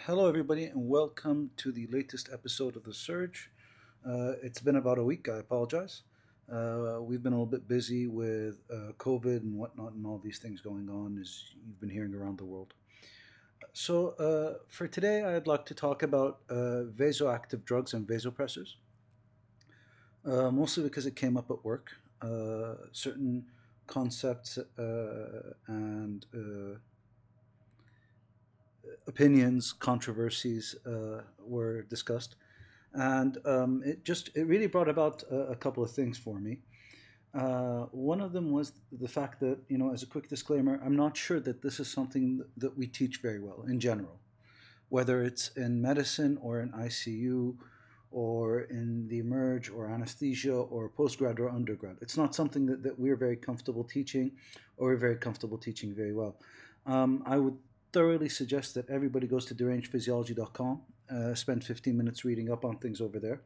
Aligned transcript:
hello, 0.00 0.28
everybody, 0.28 0.64
and 0.64 0.88
welcome 0.88 1.50
to 1.56 1.72
the 1.72 1.86
latest 1.86 2.28
episode 2.30 2.76
of 2.76 2.84
The 2.84 2.92
Surge. 2.92 3.50
Uh, 4.06 4.32
it's 4.42 4.60
been 4.60 4.76
about 4.76 4.98
a 4.98 5.02
week, 5.02 5.28
I 5.28 5.38
apologize. 5.38 6.02
Uh, 6.52 6.98
we've 7.00 7.22
been 7.22 7.32
a 7.32 7.36
little 7.36 7.46
bit 7.46 7.66
busy 7.66 8.06
with 8.06 8.60
uh, 8.70 8.92
COVID 8.98 9.38
and 9.38 9.56
whatnot, 9.56 9.94
and 9.94 10.06
all 10.06 10.18
these 10.22 10.38
things 10.38 10.60
going 10.60 10.90
on, 10.90 11.18
as 11.18 11.44
you've 11.66 11.80
been 11.80 11.88
hearing 11.88 12.14
around 12.14 12.38
the 12.38 12.44
world. 12.44 12.74
So, 13.72 14.10
uh, 14.18 14.58
for 14.68 14.86
today, 14.86 15.24
I'd 15.24 15.46
like 15.46 15.64
to 15.66 15.74
talk 15.74 16.02
about 16.02 16.40
uh, 16.50 16.84
vasoactive 16.94 17.64
drugs 17.64 17.94
and 17.94 18.06
vasopressors, 18.06 18.74
uh, 20.26 20.50
mostly 20.50 20.84
because 20.84 21.06
it 21.06 21.16
came 21.16 21.36
up 21.36 21.50
at 21.50 21.64
work. 21.64 21.92
Certain 22.92 23.46
concepts 23.86 24.58
and 25.66 26.26
opinions, 29.06 29.72
controversies 29.72 30.74
uh, 30.86 31.22
were 31.38 31.82
discussed, 31.82 32.36
and 32.92 33.38
um, 33.44 33.82
it 33.84 34.04
just 34.04 34.36
it 34.36 34.44
really 34.44 34.66
brought 34.66 34.88
about 34.88 35.22
a, 35.30 35.52
a 35.52 35.56
couple 35.56 35.82
of 35.82 35.90
things 35.90 36.18
for 36.18 36.38
me. 36.38 36.58
Uh, 37.34 37.86
one 37.90 38.20
of 38.20 38.32
them 38.32 38.50
was 38.50 38.72
the 38.92 39.08
fact 39.08 39.40
that 39.40 39.58
you 39.68 39.76
know, 39.76 39.92
as 39.92 40.02
a 40.02 40.06
quick 40.06 40.28
disclaimer, 40.28 40.80
I'm 40.84 40.96
not 40.96 41.16
sure 41.16 41.40
that 41.40 41.62
this 41.62 41.78
is 41.80 41.88
something 41.88 42.42
that 42.56 42.76
we 42.76 42.86
teach 42.86 43.18
very 43.18 43.40
well 43.40 43.64
in 43.68 43.78
general, 43.78 44.18
whether 44.88 45.22
it's 45.22 45.48
in 45.56 45.82
medicine 45.82 46.38
or 46.40 46.60
in 46.60 46.70
ICU 46.72 47.56
or 48.10 48.62
in 48.62 49.06
the 49.08 49.18
emerge 49.18 49.68
or 49.68 49.90
anesthesia 49.90 50.54
or 50.54 50.88
postgrad 50.88 51.38
or 51.38 51.50
undergrad. 51.50 51.96
It's 52.00 52.16
not 52.16 52.34
something 52.34 52.64
that, 52.66 52.82
that 52.82 52.98
we're 52.98 53.16
very 53.16 53.36
comfortable 53.36 53.84
teaching 53.84 54.32
or 54.78 54.88
we're 54.88 54.96
very 54.96 55.16
comfortable 55.16 55.58
teaching 55.58 55.94
very 55.94 56.14
well. 56.14 56.36
Um, 56.86 57.22
I 57.26 57.36
would 57.36 57.58
thoroughly 57.96 58.28
suggest 58.28 58.74
that 58.74 58.90
everybody 58.90 59.26
goes 59.26 59.46
to 59.46 59.54
derangedphysiology.com, 59.54 60.82
uh, 61.10 61.34
spend 61.34 61.64
15 61.64 61.96
minutes 61.96 62.26
reading 62.26 62.52
up 62.52 62.62
on 62.62 62.76
things 62.76 63.00
over 63.00 63.18
there. 63.18 63.40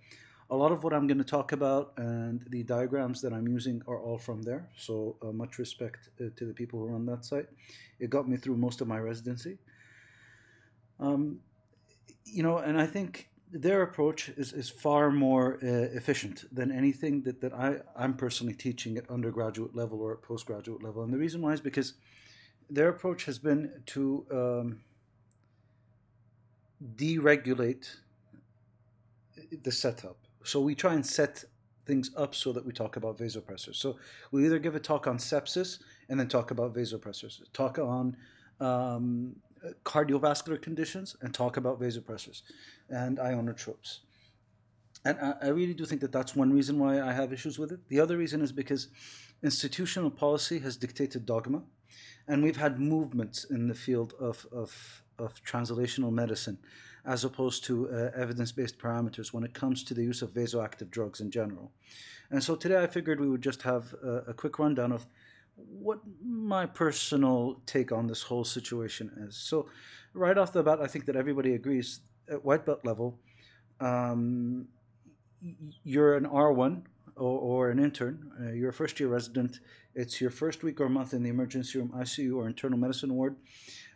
A 0.50 0.56
lot 0.56 0.72
of 0.72 0.82
what 0.82 0.92
I'm 0.92 1.06
going 1.06 1.18
to 1.18 1.30
talk 1.38 1.52
about 1.52 1.92
and 1.96 2.44
the 2.48 2.64
diagrams 2.64 3.20
that 3.22 3.32
I'm 3.32 3.46
using 3.46 3.80
are 3.86 4.00
all 4.00 4.18
from 4.18 4.42
there. 4.42 4.68
So 4.76 5.14
uh, 5.22 5.26
much 5.30 5.60
respect 5.60 6.08
uh, 6.20 6.30
to 6.34 6.46
the 6.46 6.52
people 6.52 6.80
who 6.80 6.86
run 6.86 7.06
that 7.06 7.24
site. 7.24 7.46
It 8.00 8.10
got 8.10 8.28
me 8.28 8.36
through 8.36 8.56
most 8.56 8.80
of 8.80 8.88
my 8.88 8.98
residency. 8.98 9.56
Um, 10.98 11.38
you 12.24 12.42
know, 12.42 12.58
and 12.58 12.76
I 12.76 12.86
think 12.86 13.28
their 13.52 13.82
approach 13.82 14.30
is, 14.30 14.52
is 14.52 14.68
far 14.68 15.12
more 15.12 15.60
uh, 15.62 15.96
efficient 16.00 16.52
than 16.52 16.72
anything 16.72 17.22
that, 17.22 17.40
that 17.40 17.52
I, 17.52 17.76
I'm 17.94 18.14
personally 18.14 18.54
teaching 18.54 18.96
at 18.96 19.08
undergraduate 19.08 19.76
level 19.76 20.00
or 20.00 20.14
at 20.14 20.22
postgraduate 20.22 20.82
level. 20.82 21.04
And 21.04 21.14
the 21.14 21.18
reason 21.18 21.40
why 21.40 21.52
is 21.52 21.60
because 21.60 21.94
their 22.70 22.88
approach 22.88 23.24
has 23.24 23.38
been 23.38 23.82
to 23.86 24.26
um, 24.30 24.80
deregulate 26.94 27.96
the 29.62 29.72
setup. 29.72 30.16
So 30.44 30.60
we 30.60 30.74
try 30.74 30.94
and 30.94 31.04
set 31.04 31.44
things 31.84 32.10
up 32.16 32.34
so 32.34 32.52
that 32.52 32.64
we 32.64 32.72
talk 32.72 32.96
about 32.96 33.18
vasopressors. 33.18 33.76
So 33.76 33.98
we 34.30 34.46
either 34.46 34.58
give 34.58 34.76
a 34.76 34.80
talk 34.80 35.06
on 35.06 35.18
sepsis 35.18 35.80
and 36.08 36.18
then 36.18 36.28
talk 36.28 36.50
about 36.50 36.74
vasopressors, 36.74 37.40
talk 37.52 37.78
on 37.78 38.16
um, 38.60 39.36
cardiovascular 39.84 40.60
conditions 40.60 41.16
and 41.20 41.34
talk 41.34 41.56
about 41.56 41.80
vasopressors 41.80 42.42
and 42.88 43.18
ionotropes. 43.18 44.00
And 45.04 45.18
I, 45.18 45.34
I 45.42 45.48
really 45.48 45.74
do 45.74 45.84
think 45.84 46.00
that 46.02 46.12
that's 46.12 46.36
one 46.36 46.52
reason 46.52 46.78
why 46.78 47.00
I 47.00 47.12
have 47.12 47.32
issues 47.32 47.58
with 47.58 47.72
it. 47.72 47.80
The 47.88 48.00
other 48.00 48.16
reason 48.16 48.42
is 48.42 48.52
because 48.52 48.88
institutional 49.42 50.10
policy 50.10 50.58
has 50.60 50.76
dictated 50.76 51.26
dogma 51.26 51.62
and 52.28 52.42
we've 52.42 52.56
had 52.56 52.78
movements 52.78 53.44
in 53.44 53.68
the 53.68 53.74
field 53.74 54.14
of, 54.20 54.46
of, 54.52 55.02
of 55.18 55.42
translational 55.44 56.12
medicine 56.12 56.58
as 57.04 57.24
opposed 57.24 57.64
to 57.64 57.88
uh, 57.90 58.10
evidence-based 58.14 58.78
parameters 58.78 59.32
when 59.32 59.42
it 59.44 59.54
comes 59.54 59.82
to 59.84 59.94
the 59.94 60.02
use 60.02 60.22
of 60.22 60.30
vasoactive 60.30 60.90
drugs 60.90 61.20
in 61.20 61.30
general. 61.30 61.72
And 62.30 62.42
so 62.42 62.54
today 62.54 62.82
I 62.82 62.86
figured 62.86 63.20
we 63.20 63.28
would 63.28 63.42
just 63.42 63.62
have 63.62 63.94
a, 64.02 64.16
a 64.28 64.34
quick 64.34 64.58
rundown 64.58 64.92
of 64.92 65.06
what 65.56 66.00
my 66.24 66.66
personal 66.66 67.60
take 67.66 67.92
on 67.92 68.06
this 68.06 68.22
whole 68.22 68.44
situation 68.44 69.10
is. 69.28 69.36
So 69.36 69.68
right 70.14 70.36
off 70.36 70.52
the 70.52 70.62
bat, 70.62 70.80
I 70.80 70.86
think 70.86 71.06
that 71.06 71.16
everybody 71.16 71.54
agrees 71.54 72.00
at 72.30 72.44
white 72.44 72.64
belt 72.64 72.84
level, 72.84 73.18
um, 73.80 74.68
you're 75.84 76.16
an 76.16 76.26
R1 76.26 76.82
or, 77.20 77.38
or 77.38 77.70
an 77.70 77.78
intern, 77.78 78.32
uh, 78.40 78.52
you're 78.52 78.70
a 78.70 78.72
first 78.72 78.98
year 78.98 79.08
resident, 79.08 79.60
it's 79.94 80.20
your 80.20 80.30
first 80.30 80.62
week 80.62 80.80
or 80.80 80.88
month 80.88 81.12
in 81.12 81.22
the 81.22 81.28
emergency 81.28 81.78
room, 81.78 81.92
ICU, 81.94 82.34
or 82.34 82.46
internal 82.46 82.78
medicine 82.78 83.14
ward, 83.14 83.36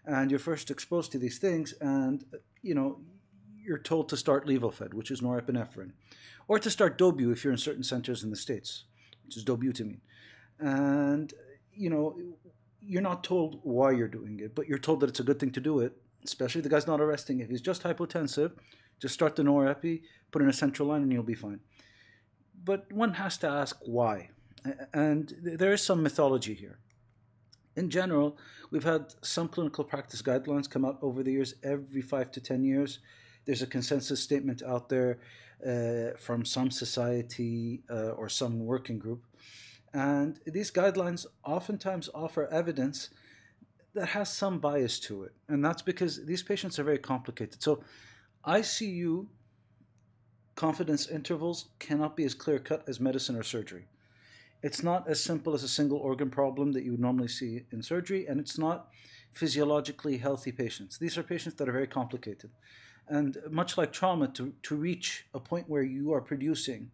and 0.04 0.30
you're 0.30 0.38
first 0.38 0.70
exposed 0.70 1.10
to 1.12 1.18
these 1.18 1.38
things, 1.38 1.72
and 1.80 2.24
you 2.62 2.74
know 2.74 3.00
you're 3.56 3.78
told 3.78 4.08
to 4.10 4.16
start 4.16 4.46
Levophed, 4.46 4.92
which 4.92 5.10
is 5.10 5.22
norepinephrine, 5.22 5.92
or 6.48 6.58
to 6.58 6.70
start 6.70 6.98
Dobu 6.98 7.32
if 7.32 7.42
you're 7.42 7.52
in 7.52 7.58
certain 7.58 7.82
centers 7.82 8.22
in 8.22 8.30
the 8.30 8.36
states, 8.36 8.84
which 9.24 9.36
is 9.36 9.44
dobutamine, 9.44 10.00
and 10.58 11.32
you 11.72 11.88
know 11.88 12.18
you're 12.80 13.00
not 13.00 13.24
told 13.24 13.60
why 13.62 13.90
you're 13.90 14.08
doing 14.08 14.38
it, 14.40 14.54
but 14.54 14.68
you're 14.68 14.78
told 14.78 15.00
that 15.00 15.08
it's 15.08 15.20
a 15.20 15.24
good 15.24 15.40
thing 15.40 15.52
to 15.52 15.60
do 15.60 15.80
it, 15.80 15.96
especially 16.24 16.60
the 16.60 16.68
guy's 16.68 16.86
not 16.86 17.00
arresting. 17.00 17.40
If 17.40 17.48
he's 17.48 17.62
just 17.62 17.84
hypotensive, 17.84 18.52
just 19.00 19.14
start 19.14 19.36
the 19.36 19.42
norepi, 19.42 20.02
put 20.30 20.42
in 20.42 20.48
a 20.50 20.52
central 20.52 20.88
line, 20.88 21.02
and 21.02 21.10
you'll 21.10 21.22
be 21.22 21.34
fine 21.34 21.60
but 22.64 22.90
one 22.92 23.14
has 23.14 23.36
to 23.38 23.48
ask 23.48 23.78
why. 23.82 24.30
And 24.92 25.34
there 25.42 25.72
is 25.72 25.82
some 25.82 26.02
mythology 26.02 26.54
here. 26.54 26.78
In 27.76 27.90
general, 27.90 28.38
we've 28.70 28.84
had 28.84 29.14
some 29.22 29.48
clinical 29.48 29.84
practice 29.84 30.22
guidelines 30.22 30.70
come 30.70 30.84
out 30.84 30.98
over 31.02 31.22
the 31.22 31.32
years, 31.32 31.54
every 31.62 32.02
five 32.02 32.30
to 32.32 32.40
10 32.40 32.64
years. 32.64 33.00
There's 33.44 33.62
a 33.62 33.66
consensus 33.66 34.20
statement 34.20 34.62
out 34.62 34.88
there 34.88 35.18
uh, 35.66 36.16
from 36.18 36.44
some 36.44 36.70
society 36.70 37.82
uh, 37.90 38.10
or 38.10 38.28
some 38.28 38.60
working 38.60 38.98
group. 38.98 39.24
And 39.92 40.40
these 40.46 40.70
guidelines 40.70 41.26
oftentimes 41.44 42.08
offer 42.14 42.48
evidence 42.48 43.10
that 43.94 44.08
has 44.08 44.32
some 44.32 44.58
bias 44.58 44.98
to 45.00 45.24
it. 45.24 45.32
And 45.48 45.64
that's 45.64 45.82
because 45.82 46.24
these 46.26 46.42
patients 46.42 46.78
are 46.78 46.84
very 46.84 46.98
complicated. 46.98 47.62
So, 47.62 47.84
ICU 48.46 49.26
confidence 50.54 51.08
intervals 51.08 51.66
cannot 51.78 52.16
be 52.16 52.24
as 52.24 52.34
clear 52.34 52.58
cut 52.58 52.88
as 52.88 53.00
medicine 53.00 53.36
or 53.36 53.42
surgery. 53.42 53.86
It's 54.62 54.82
not 54.82 55.08
as 55.08 55.22
simple 55.22 55.54
as 55.54 55.62
a 55.62 55.68
single 55.68 55.98
organ 55.98 56.30
problem 56.30 56.72
that 56.72 56.84
you 56.84 56.92
would 56.92 57.00
normally 57.00 57.28
see 57.28 57.64
in 57.70 57.82
surgery, 57.82 58.26
and 58.26 58.40
it's 58.40 58.58
not 58.58 58.88
physiologically 59.32 60.18
healthy 60.18 60.52
patients. 60.52 60.96
These 60.96 61.18
are 61.18 61.22
patients 61.22 61.56
that 61.56 61.68
are 61.68 61.72
very 61.72 61.86
complicated. 61.86 62.50
And 63.08 63.36
much 63.50 63.76
like 63.76 63.92
trauma, 63.92 64.28
to, 64.28 64.54
to 64.62 64.76
reach 64.76 65.26
a 65.34 65.40
point 65.40 65.68
where 65.68 65.82
you 65.82 66.12
are 66.14 66.20
producing 66.20 66.90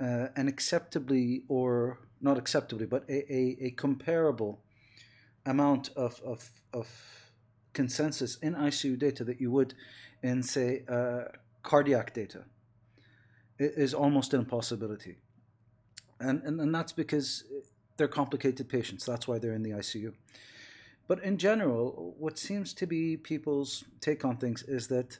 uh, 0.00 0.28
an 0.34 0.48
acceptably, 0.48 1.44
or 1.48 2.00
not 2.20 2.38
acceptably, 2.38 2.86
but 2.86 3.04
a, 3.08 3.32
a, 3.32 3.56
a 3.66 3.70
comparable 3.72 4.60
amount 5.46 5.90
of, 5.96 6.20
of, 6.24 6.50
of 6.72 6.88
consensus 7.72 8.36
in 8.38 8.54
ICU 8.54 8.98
data 8.98 9.22
that 9.22 9.40
you 9.40 9.50
would 9.50 9.74
in, 10.22 10.42
say, 10.42 10.82
uh, 10.88 11.24
cardiac 11.62 12.14
data 12.14 12.44
is 13.60 13.94
almost 13.94 14.34
an 14.34 14.40
impossibility. 14.40 15.16
And, 16.18 16.42
and, 16.42 16.60
and 16.60 16.74
that's 16.74 16.92
because 16.92 17.44
they're 17.96 18.08
complicated 18.08 18.68
patients. 18.68 19.04
That's 19.04 19.28
why 19.28 19.38
they're 19.38 19.54
in 19.54 19.62
the 19.62 19.70
ICU. 19.70 20.12
But 21.06 21.22
in 21.22 21.38
general, 21.38 22.14
what 22.18 22.38
seems 22.38 22.72
to 22.74 22.86
be 22.86 23.16
people's 23.16 23.84
take 24.00 24.24
on 24.24 24.36
things 24.36 24.62
is 24.62 24.88
that 24.88 25.18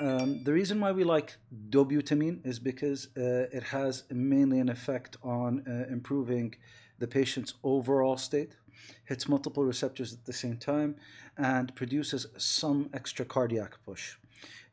um, 0.00 0.42
the 0.44 0.52
reason 0.52 0.80
why 0.80 0.92
we 0.92 1.04
like 1.04 1.36
dobutamine 1.68 2.46
is 2.46 2.58
because 2.58 3.08
uh, 3.16 3.46
it 3.52 3.62
has 3.64 4.04
mainly 4.10 4.58
an 4.58 4.68
effect 4.68 5.16
on 5.22 5.64
uh, 5.68 5.92
improving 5.92 6.54
the 6.98 7.06
patient's 7.06 7.54
overall 7.62 8.16
state, 8.16 8.52
hits 9.04 9.28
multiple 9.28 9.64
receptors 9.64 10.12
at 10.12 10.24
the 10.24 10.32
same 10.32 10.56
time, 10.56 10.96
and 11.36 11.74
produces 11.74 12.26
some 12.38 12.88
extra 12.94 13.24
cardiac 13.24 13.72
push. 13.84 14.16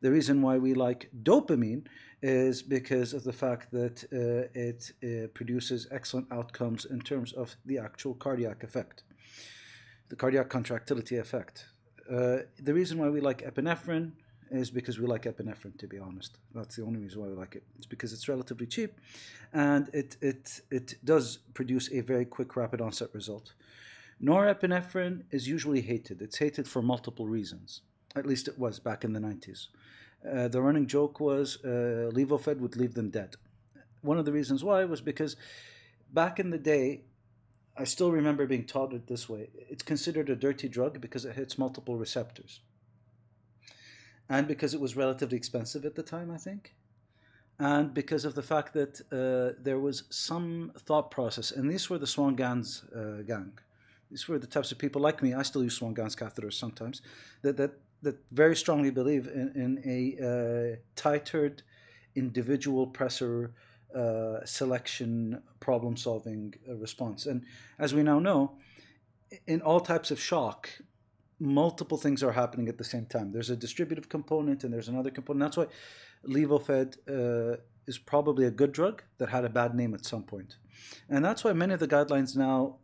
The 0.00 0.10
reason 0.10 0.40
why 0.40 0.58
we 0.58 0.74
like 0.74 1.10
dopamine 1.22 1.86
is 2.22 2.62
because 2.62 3.14
of 3.14 3.24
the 3.24 3.32
fact 3.32 3.70
that 3.72 4.04
uh, 4.12 4.48
it 4.58 4.92
uh, 5.02 5.28
produces 5.28 5.86
excellent 5.90 6.26
outcomes 6.30 6.84
in 6.84 7.00
terms 7.00 7.32
of 7.32 7.56
the 7.64 7.78
actual 7.78 8.14
cardiac 8.14 8.62
effect, 8.62 9.04
the 10.08 10.16
cardiac 10.16 10.48
contractility 10.48 11.16
effect. 11.16 11.66
Uh, 12.10 12.38
the 12.58 12.74
reason 12.74 12.98
why 12.98 13.08
we 13.08 13.20
like 13.20 13.42
epinephrine 13.42 14.12
is 14.50 14.70
because 14.70 14.98
we 14.98 15.06
like 15.06 15.22
epinephrine, 15.22 15.78
to 15.78 15.86
be 15.86 15.98
honest. 15.98 16.38
That's 16.54 16.76
the 16.76 16.82
only 16.82 16.98
reason 16.98 17.20
why 17.20 17.28
we 17.28 17.34
like 17.34 17.54
it. 17.54 17.62
It's 17.76 17.86
because 17.86 18.12
it's 18.12 18.28
relatively 18.28 18.66
cheap 18.66 19.00
and 19.52 19.88
it, 19.92 20.16
it, 20.20 20.60
it 20.70 20.94
does 21.04 21.38
produce 21.54 21.90
a 21.92 22.00
very 22.00 22.24
quick, 22.24 22.56
rapid 22.56 22.80
onset 22.80 23.10
result. 23.12 23.54
Norepinephrine 24.22 25.22
is 25.30 25.48
usually 25.48 25.80
hated. 25.80 26.20
It's 26.20 26.38
hated 26.38 26.68
for 26.68 26.82
multiple 26.82 27.26
reasons. 27.26 27.82
At 28.16 28.26
least 28.26 28.48
it 28.48 28.58
was 28.58 28.80
back 28.80 29.04
in 29.04 29.12
the 29.12 29.20
90s. 29.20 29.68
Uh, 30.24 30.48
the 30.48 30.60
running 30.60 30.86
joke 30.86 31.20
was 31.20 31.58
uh, 31.64 32.10
Levophed 32.12 32.58
would 32.58 32.76
leave 32.76 32.94
them 32.94 33.10
dead. 33.10 33.36
One 34.02 34.18
of 34.18 34.24
the 34.24 34.32
reasons 34.32 34.62
why 34.64 34.84
was 34.84 35.00
because 35.00 35.36
back 36.12 36.38
in 36.40 36.50
the 36.50 36.58
day, 36.58 37.02
I 37.76 37.84
still 37.84 38.12
remember 38.12 38.46
being 38.46 38.66
taught 38.66 38.92
it 38.92 39.06
this 39.06 39.28
way. 39.28 39.50
It's 39.54 39.82
considered 39.82 40.28
a 40.30 40.36
dirty 40.36 40.68
drug 40.68 41.00
because 41.00 41.24
it 41.24 41.36
hits 41.36 41.58
multiple 41.58 41.96
receptors. 41.96 42.60
and 44.28 44.46
because 44.46 44.74
it 44.74 44.80
was 44.80 44.96
relatively 44.96 45.36
expensive 45.36 45.84
at 45.84 45.94
the 45.96 46.02
time, 46.02 46.30
I 46.30 46.36
think, 46.38 46.74
and 47.58 47.92
because 47.92 48.24
of 48.24 48.34
the 48.34 48.42
fact 48.42 48.72
that 48.74 49.00
uh, 49.12 49.60
there 49.62 49.78
was 49.78 50.04
some 50.10 50.72
thought 50.78 51.10
process, 51.10 51.50
and 51.52 51.70
these 51.70 51.90
were 51.90 51.98
the 51.98 52.06
Swan-Ganz 52.06 52.84
uh, 52.94 53.22
gang. 53.26 53.58
These 54.10 54.28
were 54.28 54.38
the 54.38 54.46
types 54.46 54.72
of 54.72 54.78
people 54.78 55.00
like 55.02 55.22
me. 55.22 55.34
I 55.34 55.42
still 55.42 55.62
use 55.64 55.74
Swan-Ganz 55.74 56.16
catheters 56.16 56.54
sometimes. 56.54 57.02
That 57.42 57.56
that 57.56 57.72
that 58.02 58.16
very 58.30 58.56
strongly 58.56 58.90
believe 58.90 59.26
in, 59.26 59.52
in 59.54 59.82
a 59.84 59.98
uh, 60.20 60.76
titered, 60.96 61.62
individual 62.14 62.86
pressor 62.86 63.52
uh, 63.94 64.44
selection 64.44 65.42
problem 65.58 65.96
solving 65.96 66.54
uh, 66.68 66.74
response. 66.76 67.26
And 67.26 67.44
as 67.78 67.94
we 67.94 68.02
now 68.02 68.18
know, 68.18 68.58
in 69.46 69.60
all 69.62 69.80
types 69.80 70.10
of 70.10 70.20
shock, 70.20 70.68
multiple 71.38 71.98
things 71.98 72.22
are 72.22 72.32
happening 72.32 72.68
at 72.68 72.78
the 72.78 72.84
same 72.84 73.06
time. 73.06 73.32
There's 73.32 73.50
a 73.50 73.56
distributive 73.56 74.08
component 74.08 74.64
and 74.64 74.72
there's 74.72 74.88
another 74.88 75.10
component. 75.10 75.40
That's 75.40 75.56
why 75.56 75.66
Levophed 76.26 76.98
uh, 77.08 77.56
is 77.86 77.98
probably 77.98 78.46
a 78.46 78.50
good 78.50 78.72
drug 78.72 79.02
that 79.18 79.30
had 79.30 79.44
a 79.44 79.48
bad 79.48 79.74
name 79.74 79.94
at 79.94 80.04
some 80.04 80.22
point. 80.22 80.56
And 81.08 81.24
that's 81.24 81.42
why 81.42 81.52
many 81.52 81.74
of 81.74 81.80
the 81.80 81.88
guidelines 81.88 82.36
now 82.36 82.76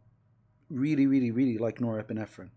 really, 0.70 1.06
really, 1.06 1.30
really 1.30 1.58
like 1.58 1.78
norepinephrine. 1.78 2.50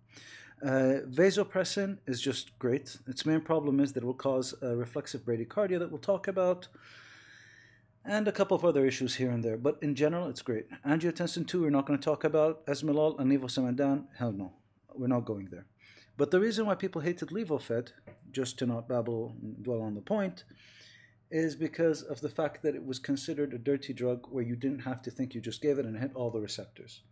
Uh, 0.62 1.02
vasopressin 1.08 2.00
is 2.06 2.20
just 2.20 2.58
great. 2.60 2.98
Its 3.08 3.26
main 3.26 3.40
problem 3.40 3.80
is 3.80 3.94
that 3.94 4.04
it 4.04 4.06
will 4.06 4.14
cause 4.14 4.54
a 4.62 4.76
reflexive 4.76 5.22
bradycardia 5.22 5.80
that 5.80 5.90
we'll 5.90 6.00
talk 6.00 6.28
about, 6.28 6.68
and 8.04 8.28
a 8.28 8.32
couple 8.32 8.56
of 8.58 8.66
other 8.66 8.86
issues 8.86 9.16
here 9.16 9.32
and 9.32 9.44
there. 9.44 9.58
But 9.58 9.78
in 9.82 9.96
general, 9.96 10.28
it's 10.28 10.42
great. 10.42 10.66
Angiotensin 10.86 11.48
2, 11.48 11.62
we're 11.62 11.70
not 11.70 11.86
going 11.86 12.00
to 12.00 12.04
talk 12.04 12.24
about. 12.24 12.66
Esmolol 12.66 13.20
and 13.20 13.32
levosimendan, 13.32 14.06
hell 14.18 14.32
no. 14.32 14.54
We're 14.94 15.08
not 15.08 15.26
going 15.26 15.48
there. 15.52 15.66
But 16.18 16.32
the 16.32 16.40
reason 16.40 16.66
why 16.66 16.76
people 16.76 17.02
hated 17.02 17.30
Levophed, 17.30 17.94
just 18.32 18.60
to 18.60 18.66
not 18.66 18.90
babble 18.90 19.36
and 19.42 19.64
dwell 19.64 19.82
on 19.82 19.96
the 19.96 20.02
point, 20.02 20.44
is 21.32 21.56
because 21.56 22.02
of 22.02 22.20
the 22.20 22.30
fact 22.30 22.64
that 22.64 22.76
it 22.76 22.86
was 22.86 23.00
considered 23.00 23.54
a 23.54 23.58
dirty 23.58 23.94
drug 23.94 24.28
where 24.30 24.44
you 24.44 24.58
didn't 24.58 24.80
have 24.80 25.02
to 25.04 25.12
think, 25.12 25.34
you 25.34 25.40
just 25.40 25.62
gave 25.62 25.80
it 25.80 25.86
and 25.86 25.96
it 25.96 26.00
hit 26.00 26.12
all 26.16 26.32
the 26.32 26.42
receptors. 26.42 27.04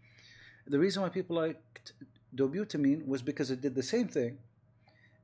The 0.66 0.80
reason 0.80 1.04
why 1.04 1.10
people 1.10 1.38
liked 1.38 1.94
dobutamine 2.36 3.08
was 3.08 3.22
because 3.22 3.52
it 3.52 3.62
did 3.62 3.76
the 3.76 3.84
same 3.84 4.08
thing, 4.08 4.40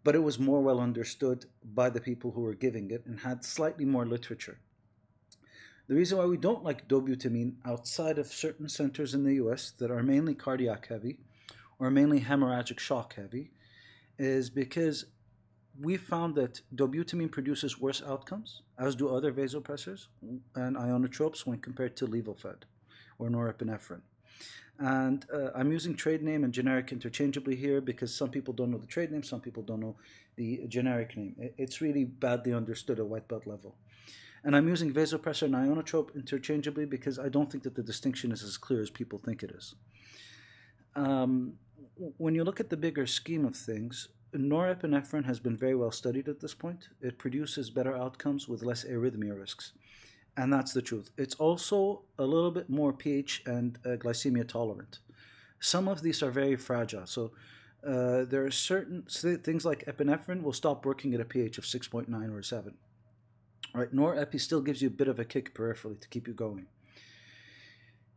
but 0.03 0.15
it 0.15 0.23
was 0.23 0.39
more 0.39 0.61
well 0.61 0.79
understood 0.79 1.45
by 1.63 1.89
the 1.89 2.01
people 2.01 2.31
who 2.31 2.41
were 2.41 2.53
giving 2.53 2.91
it 2.91 3.05
and 3.05 3.19
had 3.21 3.45
slightly 3.45 3.85
more 3.85 4.05
literature. 4.05 4.59
The 5.87 5.95
reason 5.95 6.17
why 6.17 6.25
we 6.25 6.37
don't 6.37 6.63
like 6.63 6.87
dobutamine 6.87 7.55
outside 7.65 8.17
of 8.17 8.27
certain 8.27 8.69
centers 8.69 9.13
in 9.13 9.23
the 9.23 9.35
US 9.35 9.71
that 9.71 9.91
are 9.91 10.03
mainly 10.03 10.33
cardiac 10.33 10.87
heavy 10.87 11.17
or 11.77 11.91
mainly 11.91 12.21
hemorrhagic 12.21 12.79
shock 12.79 13.15
heavy 13.15 13.51
is 14.17 14.49
because 14.49 15.05
we 15.79 15.97
found 15.97 16.35
that 16.35 16.61
dobutamine 16.73 17.31
produces 17.31 17.79
worse 17.79 18.01
outcomes, 18.05 18.61
as 18.77 18.95
do 18.95 19.09
other 19.09 19.33
vasopressors 19.33 20.07
and 20.55 20.75
ionotropes 20.75 21.45
when 21.45 21.59
compared 21.59 21.97
to 21.97 22.07
Levophed 22.07 22.63
or 23.17 23.29
norepinephrine. 23.29 24.01
And 24.79 25.25
uh, 25.31 25.49
I'm 25.55 25.71
using 25.71 25.95
trade 25.95 26.23
name 26.23 26.43
and 26.43 26.53
generic 26.53 26.91
interchangeably 26.91 27.55
here 27.55 27.79
because 27.79 28.13
some 28.13 28.29
people 28.29 28.53
don't 28.53 28.71
know 28.71 28.79
the 28.79 28.87
trade 28.87 29.11
name, 29.11 29.23
some 29.23 29.39
people 29.39 29.63
don't 29.63 29.79
know 29.79 29.95
the 30.35 30.65
generic 30.67 31.15
name. 31.15 31.35
It's 31.57 31.79
really 31.79 32.05
badly 32.05 32.53
understood 32.53 32.99
at 32.99 33.05
white 33.05 33.27
belt 33.27 33.45
level. 33.45 33.75
And 34.43 34.55
I'm 34.55 34.67
using 34.67 34.91
vasopressor 34.91 35.43
and 35.43 35.55
ionotrope 35.55 36.15
interchangeably 36.15 36.85
because 36.85 37.17
I 37.17 37.29
don't 37.29 37.51
think 37.51 37.63
that 37.63 37.75
the 37.75 37.83
distinction 37.83 38.31
is 38.31 38.43
as 38.43 38.57
clear 38.57 38.81
as 38.81 38.89
people 38.89 39.19
think 39.19 39.43
it 39.43 39.51
is. 39.51 39.75
Um, 40.95 41.53
when 42.17 42.35
you 42.35 42.43
look 42.43 42.59
at 42.59 42.69
the 42.69 42.77
bigger 42.77 43.07
scheme 43.07 43.45
of 43.45 43.55
things, 43.55 44.09
norepinephrine 44.35 45.25
has 45.25 45.39
been 45.39 45.55
very 45.55 45.75
well 45.75 45.91
studied 45.91 46.27
at 46.27 46.39
this 46.41 46.53
point. 46.53 46.89
It 46.99 47.19
produces 47.19 47.69
better 47.69 47.95
outcomes 47.95 48.49
with 48.49 48.63
less 48.63 48.83
arrhythmia 48.83 49.39
risks 49.39 49.73
and 50.37 50.51
that's 50.51 50.73
the 50.73 50.81
truth. 50.81 51.11
It's 51.17 51.35
also 51.35 52.03
a 52.17 52.23
little 52.23 52.51
bit 52.51 52.69
more 52.69 52.93
pH 52.93 53.43
and 53.45 53.77
uh, 53.85 53.89
glycemia 53.89 54.47
tolerant. 54.47 54.99
Some 55.59 55.87
of 55.87 56.01
these 56.01 56.23
are 56.23 56.31
very 56.31 56.55
fragile. 56.55 57.05
So 57.05 57.31
uh, 57.87 58.25
there 58.25 58.45
are 58.45 58.51
certain 58.51 59.03
things 59.03 59.65
like 59.65 59.85
epinephrine 59.85 60.41
will 60.41 60.53
stop 60.53 60.85
working 60.85 61.13
at 61.13 61.21
a 61.21 61.25
pH 61.25 61.57
of 61.57 61.65
6.9 61.65 62.37
or 62.37 62.41
7. 62.41 62.73
Right, 63.75 63.93
norepi 63.93 64.39
still 64.39 64.61
gives 64.61 64.81
you 64.81 64.87
a 64.89 64.91
bit 64.91 65.07
of 65.07 65.19
a 65.19 65.25
kick 65.25 65.55
peripherally 65.55 65.99
to 65.99 66.07
keep 66.07 66.27
you 66.27 66.33
going. 66.33 66.67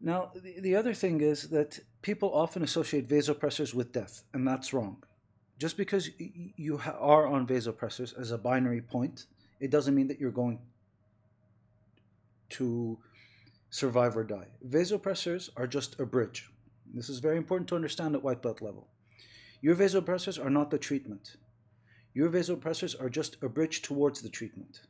Now, 0.01 0.31
the, 0.35 0.61
the 0.61 0.77
other 0.77 0.93
thing 0.93 1.23
is 1.23 1.49
that 1.49 1.81
people 2.03 2.31
often 2.35 2.63
associate 2.63 3.09
vasopressors 3.09 3.73
with 3.73 3.93
death, 3.93 4.23
and 4.35 4.47
that's 4.47 4.75
wrong. 4.75 5.03
Just 5.59 5.79
because 5.79 6.11
you 6.19 6.81
are 6.99 7.27
on 7.27 7.47
vasopressors 7.47 8.19
as 8.21 8.31
a 8.31 8.37
binary 8.37 8.83
point, 8.83 9.27
it 9.59 9.71
doesn't 9.71 9.95
mean 9.95 10.09
that 10.09 10.21
you're 10.21 10.31
going 10.31 10.59
to 12.51 12.99
survive 13.71 14.17
or 14.17 14.25
die. 14.25 14.47
Vasopressors 14.67 15.51
are 15.57 15.67
just 15.67 15.99
a 16.01 16.07
bridge. 16.07 16.51
This 16.95 17.09
is 17.09 17.19
very 17.19 17.37
important 17.37 17.69
to 17.69 17.75
understand 17.75 18.15
at 18.15 18.23
white 18.23 18.43
belt 18.43 18.63
level. 18.63 18.89
Your 19.61 19.75
vasopressors 19.75 20.43
are 20.43 20.51
not 20.51 20.71
the 20.71 20.79
treatment. 20.79 21.37
Your 22.15 22.31
vasopressors 22.31 22.99
are 23.01 23.11
just 23.11 23.37
a 23.43 23.49
bridge 23.49 23.83
towards 23.83 24.23
the 24.23 24.29
treatment. 24.29 24.83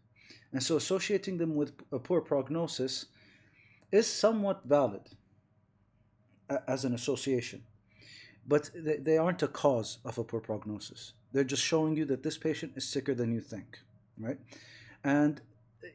And 0.53 0.63
so 0.63 0.77
associating 0.77 1.39
them 1.39 1.55
with 1.55 1.73
a 1.91 1.99
poor 1.99 2.21
prognosis 2.21 3.07
is 3.91 4.07
somewhat 4.07 4.63
valid 4.65 5.03
as 6.69 6.85
an 6.85 6.95
association. 6.95 7.63
But 8.47 8.71
they 8.75 9.19
aren't 9.19 9.43
a 9.43 9.49
cause 9.49 9.99
of 10.05 10.19
a 10.19 10.25
poor 10.25 10.41
prognosis. 10.41 11.15
They're 11.33 11.43
just 11.45 11.65
showing 11.65 11.97
you 11.97 12.05
that 12.07 12.23
this 12.23 12.39
patient 12.39 12.75
is 12.77 12.89
sicker 12.89 13.15
than 13.15 13.33
you 13.33 13.41
think, 13.41 13.81
right? 14.19 14.39
And, 15.03 15.41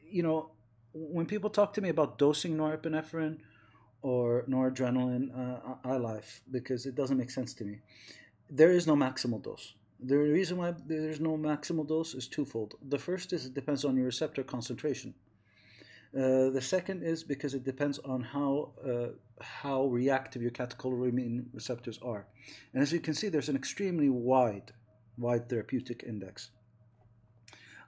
you 0.10 0.24
know, 0.24 0.52
when 0.94 1.26
people 1.26 1.50
talk 1.50 1.74
to 1.74 1.82
me 1.82 1.90
about 1.90 2.18
dosing 2.18 2.58
norepinephrine 2.58 3.38
or 4.02 4.46
noradrenaline, 4.50 5.30
uh, 5.38 5.76
I 5.84 5.98
laugh 5.98 6.42
because 6.52 6.86
it 6.86 6.96
doesn't 6.96 7.18
make 7.18 7.32
sense 7.32 7.54
to 7.56 7.64
me. 7.64 7.80
There 8.50 8.72
is 8.72 8.88
no 8.88 8.96
maximal 8.96 9.42
dose. 9.42 9.76
The 10.04 10.18
reason 10.18 10.58
why 10.58 10.74
there's 10.86 11.20
no 11.20 11.38
maximal 11.38 11.88
dose 11.88 12.16
is 12.16 12.28
twofold. 12.28 12.76
The 12.90 12.98
first 12.98 13.34
is 13.34 13.46
it 13.46 13.54
depends 13.54 13.86
on 13.86 13.96
your 13.96 14.06
receptor 14.06 14.44
concentration. 14.44 15.14
Uh, 16.14 16.50
the 16.50 16.62
second 16.62 17.04
is 17.04 17.24
because 17.24 17.54
it 17.54 17.64
depends 17.64 17.98
on 18.00 18.22
how 18.22 18.72
uh, 18.86 19.14
how 19.40 19.86
reactive 19.86 20.42
your 20.42 20.52
catecholamine 20.52 21.46
receptors 21.54 22.00
are, 22.04 22.28
and 22.74 22.84
as 22.84 22.92
you 22.92 23.00
can 23.00 23.14
see, 23.14 23.30
there's 23.30 23.48
an 23.48 23.56
extremely 23.56 24.10
wide 24.10 24.74
wide 25.18 25.48
therapeutic 25.48 26.04
index. 26.06 26.52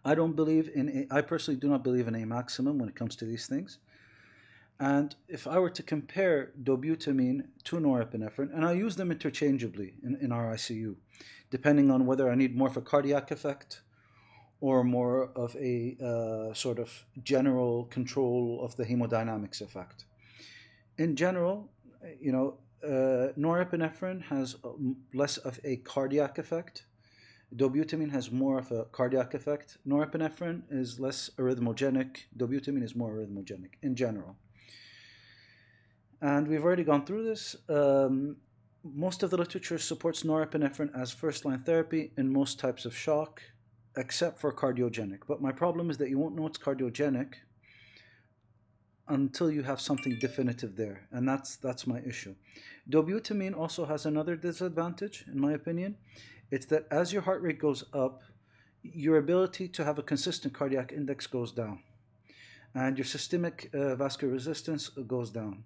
I 0.06 0.16
don't 0.16 0.36
believe 0.36 0.70
in, 0.74 1.08
a, 1.12 1.16
I 1.16 1.22
personally 1.22 1.60
do 1.60 1.70
not 1.70 1.84
believe 1.84 2.08
in 2.08 2.16
a 2.16 2.26
maximum 2.26 2.78
when 2.78 2.90
it 2.90 2.96
comes 2.96 3.16
to 3.18 3.26
these 3.26 3.48
things. 3.48 3.80
And 4.80 5.16
if 5.28 5.48
I 5.48 5.60
were 5.60 5.70
to 5.70 5.84
compare 5.84 6.52
dobutamine 6.62 7.46
to 7.66 7.78
norepinephrine, 7.78 8.54
and 8.54 8.66
I 8.66 8.74
use 8.74 8.96
them 8.96 9.12
interchangeably 9.12 9.94
in, 10.04 10.18
in 10.20 10.32
our 10.32 10.54
ICU, 10.54 10.96
depending 11.52 11.90
on 11.92 12.06
whether 12.06 12.30
I 12.30 12.36
need 12.36 12.56
more 12.56 12.68
of 12.68 12.76
a 12.76 12.82
cardiac 12.82 13.32
effect 13.32 13.82
or 14.60 14.84
more 14.84 15.30
of 15.36 15.56
a 15.58 15.96
uh, 16.04 16.54
sort 16.54 16.80
of 16.80 17.06
general 17.24 17.86
control 17.86 18.60
of 18.64 18.76
the 18.76 18.86
hemodynamics 18.86 19.62
effect. 19.62 20.06
In 20.98 21.16
general, 21.16 21.70
you 22.20 22.32
know, 22.32 22.58
uh, 22.84 23.32
norepinephrine 23.38 24.24
has 24.24 24.58
less 25.14 25.38
of 25.38 25.60
a 25.64 25.78
cardiac 25.78 26.38
effect 26.38 26.86
Dobutamine 27.56 28.12
has 28.12 28.32
more 28.32 28.58
of 28.58 28.72
a 28.72 28.86
cardiac 28.86 29.34
effect. 29.34 29.78
Norepinephrine 29.88 30.64
is 30.72 31.00
less 31.00 31.30
arrhythmogenic. 31.38 32.24
Dobutamine 32.38 32.84
is 32.84 32.96
more 32.96 33.12
arrhythmogenic 33.12 33.74
in 33.82 33.96
general. 33.96 34.36
And 36.22 36.48
we've 36.48 36.64
already 36.64 36.84
gone 36.84 37.06
through 37.06 37.26
this. 37.26 37.56
Um, 37.70 38.38
most 38.84 39.24
of 39.24 39.30
the 39.30 39.38
literature 39.38 39.78
supports 39.78 40.24
norepinephrine 40.24 40.90
as 41.00 41.12
first 41.12 41.46
line 41.46 41.60
therapy 41.60 42.12
in 42.18 42.32
most 42.32 42.60
types 42.60 42.86
of 42.86 42.96
shock, 42.96 43.42
except 43.96 44.40
for 44.40 44.52
cardiogenic. 44.52 45.20
But 45.28 45.42
my 45.42 45.52
problem 45.52 45.90
is 45.90 45.98
that 45.98 46.10
you 46.10 46.18
won't 46.18 46.36
know 46.36 46.48
it's 46.48 46.58
cardiogenic 46.58 47.36
until 49.08 49.52
you 49.52 49.64
have 49.64 49.82
something 49.82 50.18
definitive 50.20 50.76
there, 50.76 51.08
and 51.12 51.28
that's 51.28 51.58
that's 51.58 51.86
my 51.86 52.00
issue. 52.00 52.36
Dobutamine 52.90 53.58
also 53.58 53.86
has 53.86 54.06
another 54.06 54.36
disadvantage, 54.36 55.26
in 55.28 55.40
my 55.40 55.52
opinion. 55.54 55.98
It's 56.54 56.68
that 56.68 56.86
as 56.92 57.12
your 57.12 57.24
heart 57.24 57.42
rate 57.42 57.58
goes 57.58 57.84
up, 57.94 58.22
your 58.84 59.18
ability 59.18 59.68
to 59.70 59.84
have 59.84 59.98
a 59.98 60.04
consistent 60.04 60.54
cardiac 60.54 60.92
index 60.92 61.26
goes 61.26 61.52
down, 61.52 61.80
and 62.76 62.96
your 62.96 63.06
systemic 63.06 63.72
uh, 63.74 63.96
vascular 63.96 64.32
resistance 64.32 64.90
goes 65.16 65.32
down. 65.32 65.64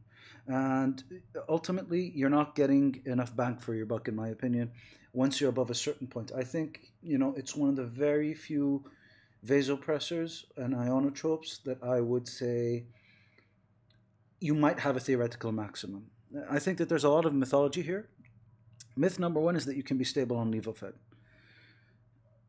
And 0.47 1.03
ultimately, 1.49 2.13
you're 2.15 2.37
not 2.39 2.55
getting 2.55 3.01
enough 3.05 3.35
bang 3.35 3.57
for 3.57 3.73
your 3.75 3.85
buck, 3.85 4.07
in 4.07 4.15
my 4.15 4.29
opinion, 4.29 4.71
once 5.11 5.41
you're 5.41 5.49
above 5.49 5.69
a 5.69 5.75
certain 5.75 6.07
point. 6.07 6.31
I 6.33 6.45
think, 6.53 6.93
you 7.03 7.17
know, 7.17 7.33
it's 7.35 7.53
one 7.53 7.67
of 7.67 7.75
the 7.75 7.89
very 8.07 8.33
few 8.33 8.85
vasopressors 9.45 10.45
and 10.55 10.73
ionotropes 10.73 11.61
that 11.63 11.83
I 11.83 11.99
would 11.99 12.29
say 12.29 12.85
you 14.39 14.55
might 14.55 14.79
have 14.79 14.95
a 14.95 15.01
theoretical 15.01 15.51
maximum. 15.51 16.03
I 16.49 16.59
think 16.59 16.77
that 16.77 16.87
there's 16.87 17.03
a 17.03 17.09
lot 17.09 17.25
of 17.25 17.33
mythology 17.33 17.81
here 17.81 18.07
Myth 18.97 19.19
number 19.19 19.39
one 19.39 19.55
is 19.55 19.65
that 19.65 19.77
you 19.77 19.83
can 19.83 19.97
be 19.97 20.03
stable 20.03 20.37
on 20.37 20.51
Levophed. 20.51 20.93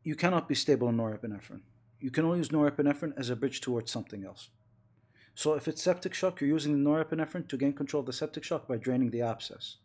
you 0.03 0.15
cannot 0.15 0.47
be 0.47 0.55
stable 0.55 0.87
on 0.87 0.97
norepinephrine. 0.97 1.61
You 1.99 2.09
can 2.09 2.25
only 2.25 2.39
use 2.39 2.49
norepinephrine 2.49 3.13
as 3.17 3.29
a 3.29 3.35
bridge 3.35 3.61
towards 3.61 3.91
something 3.91 4.23
else. 4.23 4.49
So 5.35 5.53
if 5.53 5.67
it's 5.67 5.83
septic 5.83 6.13
shock, 6.13 6.41
you're 6.41 6.49
using 6.49 6.83
the 6.83 6.89
norepinephrine 6.89 7.47
to 7.49 7.57
gain 7.57 7.73
control 7.73 7.99
of 7.99 8.07
the 8.07 8.13
septic 8.13 8.43
shock 8.43 8.67
by 8.67 8.77
draining 8.77 9.11
the 9.11 9.21
abscess, 9.21 9.77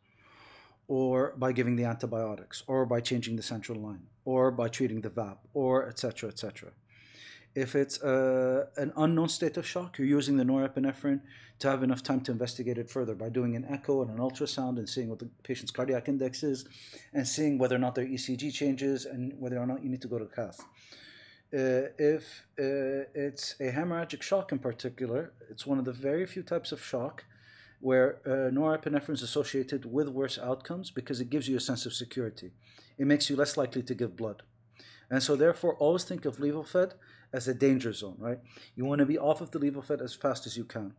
or 0.88 1.34
by 1.36 1.52
giving 1.52 1.76
the 1.76 1.84
antibiotics, 1.84 2.62
or 2.66 2.86
by 2.86 3.00
changing 3.00 3.36
the 3.36 3.42
central 3.42 3.78
line, 3.78 4.06
or 4.24 4.50
by 4.50 4.68
treating 4.68 5.00
the 5.02 5.10
VAP, 5.10 5.38
or 5.52 5.86
etc. 5.88 6.30
etc. 6.30 6.70
If 7.54 7.76
it's 7.76 8.02
uh, 8.02 8.66
an 8.76 8.92
unknown 8.96 9.28
state 9.28 9.56
of 9.56 9.66
shock, 9.66 9.98
you're 9.98 10.08
using 10.08 10.36
the 10.36 10.44
norepinephrine 10.44 11.20
to 11.60 11.70
have 11.70 11.84
enough 11.84 12.02
time 12.02 12.20
to 12.22 12.32
investigate 12.32 12.78
it 12.78 12.90
further 12.90 13.14
by 13.14 13.28
doing 13.28 13.54
an 13.54 13.64
echo 13.70 14.02
and 14.02 14.10
an 14.10 14.18
ultrasound 14.18 14.78
and 14.78 14.88
seeing 14.88 15.08
what 15.08 15.20
the 15.20 15.28
patient's 15.44 15.70
cardiac 15.70 16.08
index 16.08 16.42
is 16.42 16.66
and 17.12 17.26
seeing 17.26 17.58
whether 17.58 17.76
or 17.76 17.78
not 17.78 17.94
their 17.94 18.06
ECG 18.06 18.52
changes 18.52 19.04
and 19.04 19.32
whether 19.38 19.58
or 19.58 19.66
not 19.66 19.84
you 19.84 19.88
need 19.88 20.02
to 20.02 20.08
go 20.08 20.18
to 20.18 20.26
cath. 20.26 20.60
Uh, 21.52 21.86
if 21.98 22.44
uh, 22.58 23.06
it's 23.14 23.54
a 23.60 23.70
hemorrhagic 23.70 24.20
shock 24.20 24.50
in 24.50 24.58
particular, 24.58 25.32
it's 25.48 25.64
one 25.64 25.78
of 25.78 25.84
the 25.84 25.92
very 25.92 26.26
few 26.26 26.42
types 26.42 26.72
of 26.72 26.84
shock 26.84 27.24
where 27.80 28.18
uh, 28.26 28.50
norepinephrine 28.50 29.10
is 29.10 29.22
associated 29.22 29.84
with 29.84 30.08
worse 30.08 30.38
outcomes 30.38 30.90
because 30.90 31.20
it 31.20 31.30
gives 31.30 31.48
you 31.48 31.56
a 31.56 31.60
sense 31.60 31.86
of 31.86 31.92
security. 31.92 32.50
It 32.98 33.06
makes 33.06 33.30
you 33.30 33.36
less 33.36 33.56
likely 33.56 33.82
to 33.82 33.94
give 33.94 34.16
blood. 34.16 34.42
And 35.10 35.22
so, 35.22 35.36
therefore, 35.36 35.74
always 35.74 36.04
think 36.04 36.24
of 36.24 36.38
Levophed 36.38 36.94
as 37.34 37.48
a 37.48 37.52
danger 37.52 37.92
zone, 37.92 38.14
right? 38.18 38.38
You 38.76 38.84
want 38.84 39.00
to 39.00 39.06
be 39.06 39.18
off 39.18 39.40
of 39.40 39.50
the 39.50 39.58
Levophed 39.58 40.00
as 40.00 40.14
fast 40.14 40.46
as 40.46 40.56
you 40.56 40.64
can. 40.64 40.94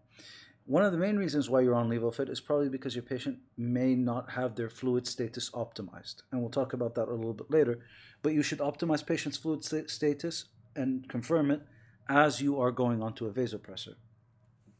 One 0.65 0.83
of 0.83 0.91
the 0.91 0.97
main 0.97 1.15
reasons 1.15 1.49
why 1.49 1.61
you're 1.61 1.75
on 1.75 1.89
Levophed 1.89 2.29
is 2.29 2.41
probably 2.41 2.67
because 2.67 2.93
your 2.93 3.03
patient 3.03 3.37
may 3.57 3.95
not 3.95 4.31
have 4.31 4.55
their 4.55 4.69
fluid 4.69 5.07
status 5.07 5.49
optimized. 5.51 6.23
And 6.31 6.41
we'll 6.41 6.49
talk 6.49 6.73
about 6.73 6.93
that 6.95 7.07
a 7.07 7.13
little 7.13 7.33
bit 7.33 7.49
later. 7.49 7.79
But 8.21 8.33
you 8.33 8.43
should 8.43 8.59
optimize 8.59 9.05
patient's 9.05 9.37
fluid 9.37 9.63
st- 9.63 9.89
status 9.89 10.45
and 10.75 11.07
confirm 11.07 11.51
it 11.51 11.61
as 12.09 12.41
you 12.41 12.59
are 12.59 12.71
going 12.71 13.01
onto 13.01 13.27
a 13.27 13.31
vasopressor. 13.31 13.95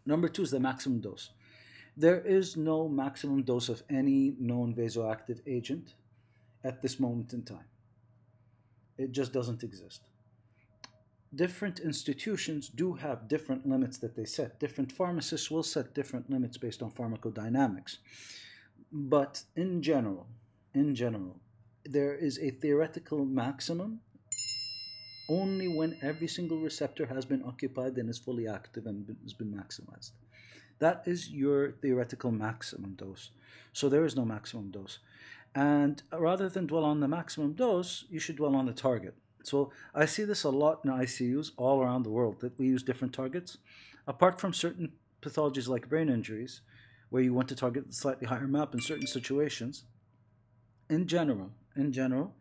Number 0.05 0.27
two 0.27 0.43
is 0.43 0.51
the 0.51 0.59
maximum 0.59 0.99
dose. 0.99 1.29
There 1.95 2.19
is 2.19 2.57
no 2.57 2.89
maximum 2.89 3.43
dose 3.43 3.69
of 3.69 3.81
any 3.89 4.35
known 4.37 4.75
vasoactive 4.75 5.39
agent 5.47 5.93
at 6.65 6.81
this 6.81 6.99
moment 6.99 7.31
in 7.31 7.43
time. 7.43 7.69
It 8.97 9.13
just 9.13 9.31
doesn't 9.31 9.63
exist 9.63 10.01
different 11.35 11.79
institutions 11.79 12.69
do 12.69 12.93
have 12.93 13.27
different 13.27 13.67
limits 13.67 13.97
that 13.97 14.15
they 14.15 14.25
set. 14.25 14.59
Different 14.59 14.91
pharmacists 14.91 15.51
will 15.51 15.63
set 15.63 15.93
different 15.93 16.29
limits 16.29 16.57
based 16.57 16.81
on 16.81 16.91
pharmacodynamics. 16.91 17.97
But 18.91 19.43
in 19.55 19.81
general, 19.81 20.27
in 20.73 20.95
general, 20.95 21.39
there 21.83 22.15
is 22.15 22.39
a 22.39 22.51
theoretical 22.51 23.25
maximum 23.25 24.01
only 25.27 25.67
when 25.67 25.97
every 26.01 26.27
single 26.27 26.59
receptor 26.59 27.07
has 27.07 27.25
been 27.25 27.43
occupied 27.43 27.97
and 27.97 28.09
is 28.09 28.19
fully 28.19 28.47
active 28.47 28.85
and 28.85 29.15
has 29.23 29.33
been 29.33 29.51
maximized. 29.51 30.11
That 30.79 31.03
is 31.05 31.29
your 31.29 31.71
theoretical 31.71 32.31
maximum 32.31 32.93
dose. 32.93 33.31
So 33.73 33.89
there 33.89 34.05
is 34.05 34.15
no 34.15 34.25
maximum 34.25 34.71
dose. 34.71 34.99
And 35.55 36.03
rather 36.11 36.49
than 36.49 36.67
dwell 36.67 36.83
on 36.83 36.99
the 36.99 37.07
maximum 37.07 37.53
dose, 37.53 38.05
you 38.09 38.19
should 38.19 38.35
dwell 38.35 38.55
on 38.55 38.65
the 38.65 38.73
target. 38.73 39.15
So 39.45 39.71
I 39.93 40.05
see 40.05 40.23
this 40.23 40.43
a 40.43 40.49
lot 40.49 40.81
in 40.83 40.91
ICUs 40.91 41.51
all 41.57 41.81
around 41.81 42.03
the 42.03 42.09
world 42.09 42.39
that 42.41 42.57
we 42.57 42.65
use 42.65 42.83
different 42.83 43.13
targets. 43.13 43.57
Apart 44.07 44.39
from 44.39 44.53
certain 44.53 44.93
pathologies 45.21 45.67
like 45.67 45.89
brain 45.89 46.09
injuries, 46.09 46.61
where 47.09 47.21
you 47.21 47.33
want 47.33 47.47
to 47.49 47.55
target 47.55 47.87
the 47.87 47.93
slightly 47.93 48.27
higher 48.27 48.47
map 48.47 48.73
in 48.73 48.81
certain 48.81 49.07
situations, 49.07 49.83
in 50.89 51.07
general, 51.07 51.51
in 51.75 51.91
general, 51.91 52.33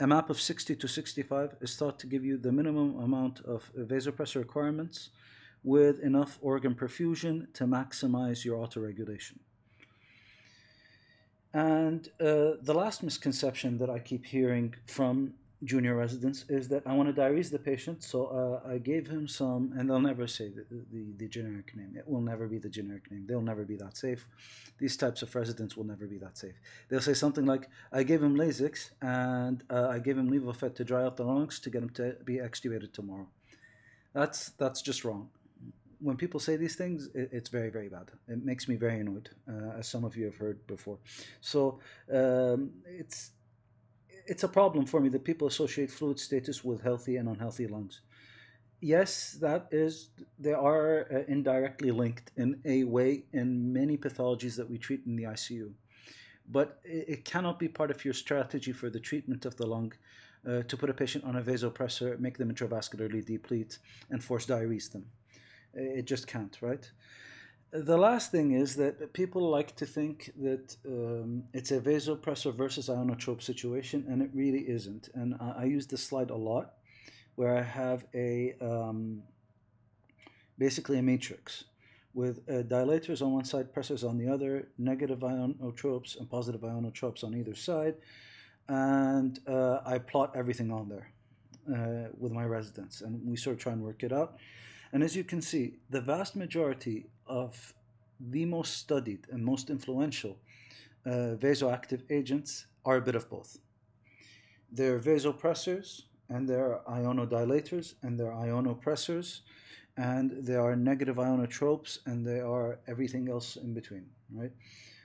a 0.00 0.06
map 0.06 0.30
of 0.30 0.40
60 0.40 0.76
to 0.76 0.88
65 0.88 1.56
is 1.60 1.76
thought 1.76 1.98
to 1.98 2.06
give 2.06 2.24
you 2.24 2.38
the 2.38 2.52
minimum 2.52 2.98
amount 3.00 3.40
of 3.40 3.70
vasopressor 3.76 4.36
requirements 4.36 5.10
with 5.64 5.98
enough 6.00 6.38
organ 6.40 6.74
perfusion 6.74 7.52
to 7.54 7.64
maximize 7.64 8.44
your 8.44 8.64
autoregulation. 8.64 9.38
And 11.52 12.08
uh, 12.20 12.60
the 12.62 12.74
last 12.74 13.02
misconception 13.02 13.78
that 13.78 13.90
I 13.90 13.98
keep 13.98 14.26
hearing 14.26 14.74
from 14.86 15.34
junior 15.64 15.96
residents 15.96 16.44
is 16.48 16.68
that 16.68 16.86
I 16.86 16.92
want 16.92 17.14
to 17.14 17.20
diurese 17.20 17.50
the 17.50 17.58
patient, 17.58 18.04
so 18.04 18.26
uh, 18.26 18.68
I 18.68 18.78
gave 18.78 19.08
him 19.08 19.26
some, 19.26 19.72
and 19.76 19.90
they'll 19.90 20.00
never 20.00 20.26
say 20.26 20.50
the, 20.50 20.64
the, 20.92 21.04
the, 21.16 21.28
generic 21.28 21.74
name. 21.76 21.94
It 21.96 22.08
will 22.08 22.20
never 22.20 22.46
be 22.46 22.58
the 22.58 22.68
generic 22.68 23.10
name. 23.10 23.26
They'll 23.26 23.40
never 23.40 23.64
be 23.64 23.76
that 23.76 23.96
safe. 23.96 24.28
These 24.78 24.96
types 24.96 25.22
of 25.22 25.34
residents 25.34 25.76
will 25.76 25.84
never 25.84 26.06
be 26.06 26.18
that 26.18 26.38
safe. 26.38 26.54
They'll 26.88 27.00
say 27.00 27.14
something 27.14 27.44
like, 27.44 27.68
I 27.92 28.04
gave 28.04 28.22
him 28.22 28.36
Lasix, 28.36 28.90
and 29.02 29.64
uh, 29.68 29.88
I 29.88 29.98
gave 29.98 30.16
him 30.16 30.30
Levophed 30.30 30.76
to 30.76 30.84
dry 30.84 31.04
out 31.04 31.16
the 31.16 31.24
lungs 31.24 31.58
to 31.60 31.70
get 31.70 31.82
him 31.82 31.90
to 31.90 32.16
be 32.24 32.34
extubated 32.34 32.92
tomorrow. 32.92 33.26
That's, 34.14 34.50
that's 34.50 34.80
just 34.80 35.04
wrong. 35.04 35.28
When 36.00 36.16
people 36.16 36.38
say 36.38 36.56
these 36.56 36.76
things, 36.76 37.08
it, 37.14 37.30
it's 37.32 37.48
very, 37.48 37.70
very 37.70 37.88
bad. 37.88 38.12
It 38.28 38.44
makes 38.44 38.68
me 38.68 38.76
very 38.76 39.00
annoyed, 39.00 39.30
uh, 39.48 39.78
as 39.78 39.88
some 39.88 40.04
of 40.04 40.16
you 40.16 40.26
have 40.26 40.36
heard 40.36 40.64
before. 40.68 40.98
So 41.40 41.80
um, 42.12 42.70
it's 42.86 43.32
it's 44.28 44.44
a 44.44 44.48
problem 44.48 44.84
for 44.86 45.00
me 45.00 45.08
that 45.08 45.24
people 45.24 45.48
associate 45.48 45.90
fluid 45.90 46.20
status 46.20 46.62
with 46.62 46.82
healthy 46.82 47.16
and 47.16 47.28
unhealthy 47.28 47.66
lungs. 47.66 48.02
Yes, 48.80 49.32
that 49.40 49.68
is, 49.72 50.10
they 50.38 50.52
are 50.52 51.06
uh, 51.12 51.24
indirectly 51.26 51.90
linked 51.90 52.30
in 52.36 52.60
a 52.64 52.84
way 52.84 53.24
in 53.32 53.72
many 53.72 53.96
pathologies 53.96 54.56
that 54.56 54.70
we 54.70 54.78
treat 54.78 55.02
in 55.06 55.16
the 55.16 55.24
ICU. 55.24 55.72
But 56.48 56.78
it, 56.84 57.04
it 57.08 57.24
cannot 57.24 57.58
be 57.58 57.68
part 57.68 57.90
of 57.90 58.04
your 58.04 58.14
strategy 58.14 58.72
for 58.72 58.88
the 58.88 59.00
treatment 59.00 59.46
of 59.46 59.56
the 59.56 59.66
lung 59.66 59.92
uh, 60.48 60.62
to 60.62 60.76
put 60.76 60.90
a 60.90 60.94
patient 60.94 61.24
on 61.24 61.36
a 61.36 61.42
vasopressor, 61.42 62.20
make 62.20 62.38
them 62.38 62.52
intravascularly 62.54 63.24
deplete, 63.24 63.78
and 64.10 64.22
force 64.22 64.46
diurese 64.46 64.92
them. 64.92 65.06
It 65.74 66.04
just 66.04 66.26
can't, 66.26 66.56
right? 66.60 66.88
The 67.70 67.98
last 67.98 68.30
thing 68.30 68.52
is 68.52 68.76
that 68.76 69.12
people 69.12 69.42
like 69.50 69.76
to 69.76 69.86
think 69.86 70.32
that 70.40 70.76
um, 70.86 71.44
it's 71.52 71.70
a 71.70 71.80
vasopressor 71.80 72.54
versus 72.54 72.88
ionotrope 72.88 73.42
situation, 73.42 74.06
and 74.08 74.22
it 74.22 74.30
really 74.32 74.68
isn't. 74.68 75.08
And 75.14 75.34
I, 75.40 75.62
I 75.62 75.64
use 75.64 75.86
this 75.86 76.02
slide 76.02 76.30
a 76.30 76.36
lot, 76.36 76.74
where 77.34 77.56
I 77.56 77.62
have 77.62 78.06
a 78.14 78.54
um, 78.60 79.22
basically 80.56 80.98
a 80.98 81.02
matrix 81.02 81.64
with 82.14 82.38
uh, 82.48 82.62
dilators 82.62 83.20
on 83.22 83.32
one 83.32 83.44
side, 83.44 83.72
pressors 83.72 84.08
on 84.08 84.18
the 84.18 84.28
other, 84.28 84.68
negative 84.78 85.20
ionotropes 85.20 86.18
and 86.18 86.28
positive 86.28 86.62
ionotropes 86.62 87.22
on 87.22 87.34
either 87.34 87.54
side, 87.54 87.96
and 88.68 89.40
uh, 89.46 89.80
I 89.84 89.98
plot 89.98 90.32
everything 90.34 90.72
on 90.72 90.88
there 90.88 91.10
uh, 91.70 92.08
with 92.18 92.32
my 92.32 92.44
residents, 92.44 93.02
and 93.02 93.24
we 93.26 93.36
sort 93.36 93.56
of 93.56 93.62
try 93.62 93.72
and 93.72 93.82
work 93.82 94.02
it 94.02 94.12
out. 94.12 94.38
And 94.90 95.02
as 95.02 95.14
you 95.14 95.22
can 95.22 95.42
see, 95.42 95.74
the 95.90 96.00
vast 96.00 96.34
majority 96.34 97.10
of 97.28 97.74
the 98.20 98.44
most 98.44 98.76
studied 98.78 99.26
and 99.30 99.44
most 99.44 99.70
influential 99.70 100.38
uh, 101.06 101.36
vasoactive 101.38 102.02
agents 102.10 102.66
are 102.84 102.96
a 102.96 103.00
bit 103.00 103.14
of 103.14 103.28
both. 103.30 103.58
They're 104.70 104.98
vasopressors 104.98 106.02
and 106.28 106.48
they're 106.48 106.80
ionodilators 106.88 107.94
and 108.02 108.18
they're 108.18 108.32
ionopressors 108.32 109.40
and 109.96 110.30
they 110.44 110.54
are 110.54 110.76
negative 110.76 111.16
ionotropes 111.16 111.98
and 112.06 112.26
they 112.26 112.40
are 112.40 112.78
everything 112.86 113.28
else 113.28 113.56
in 113.56 113.74
between, 113.74 114.06
right? 114.32 114.52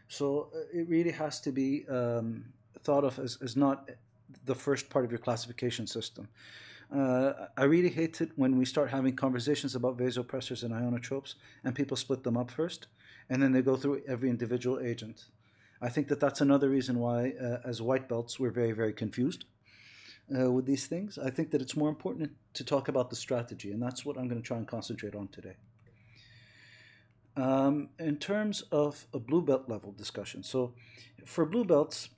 So 0.07 0.49
uh, 0.53 0.59
it 0.79 0.87
really 0.89 1.11
has 1.11 1.39
to 1.41 1.51
be 1.51 1.87
um, 1.87 2.45
thought 2.79 3.03
of 3.03 3.17
as, 3.19 3.37
as 3.41 3.55
not 3.55 3.89
the 4.45 4.55
first 4.55 4.89
part 4.89 5.05
of 5.05 5.11
your 5.11 5.19
classification 5.19 5.87
system. 5.87 6.27
Uh, 6.93 7.47
I 7.57 7.63
really 7.63 7.89
hate 7.89 8.21
it 8.21 8.31
when 8.35 8.57
we 8.57 8.65
start 8.65 8.91
having 8.91 9.15
conversations 9.15 9.73
about 9.73 9.97
vasopressors 9.97 10.63
and 10.63 10.71
ionotropes 10.71 11.33
and 11.63 11.73
people 11.73 11.97
split 11.97 12.23
them 12.23 12.37
up 12.37 12.51
first 12.51 12.87
and 13.29 13.41
then 13.41 13.51
they 13.51 13.61
go 13.61 13.75
through 13.75 14.03
every 14.07 14.29
individual 14.29 14.79
agent. 14.79 15.25
I 15.81 15.89
think 15.89 16.07
that 16.09 16.19
that's 16.19 16.39
another 16.39 16.69
reason 16.69 16.99
why, 16.99 17.33
uh, 17.41 17.57
as 17.65 17.81
white 17.81 18.07
belts, 18.07 18.39
we're 18.39 18.51
very, 18.51 18.71
very 18.71 18.93
confused 18.93 19.45
uh, 20.37 20.51
with 20.51 20.65
these 20.65 20.87
things. 20.87 21.17
I 21.17 21.29
think 21.29 21.51
that 21.51 21.61
it's 21.61 21.75
more 21.75 21.89
important 21.89 22.31
to 22.53 22.63
talk 22.63 22.87
about 22.87 23.09
the 23.09 23.15
strategy, 23.15 23.71
and 23.71 23.81
that's 23.81 24.05
what 24.05 24.17
I'm 24.17 24.27
going 24.27 24.41
to 24.41 24.47
try 24.47 24.57
and 24.57 24.67
concentrate 24.67 25.15
on 25.15 25.27
today. 25.29 25.55
Um, 27.35 27.89
in 27.99 28.17
terms 28.17 28.61
of 28.71 29.07
a 29.13 29.19
blue 29.19 29.41
belt 29.41 29.67
level 29.67 29.91
discussion, 29.91 30.43
so 30.43 30.73
for 31.25 31.45
blue 31.45 31.65
belts, 31.65 32.09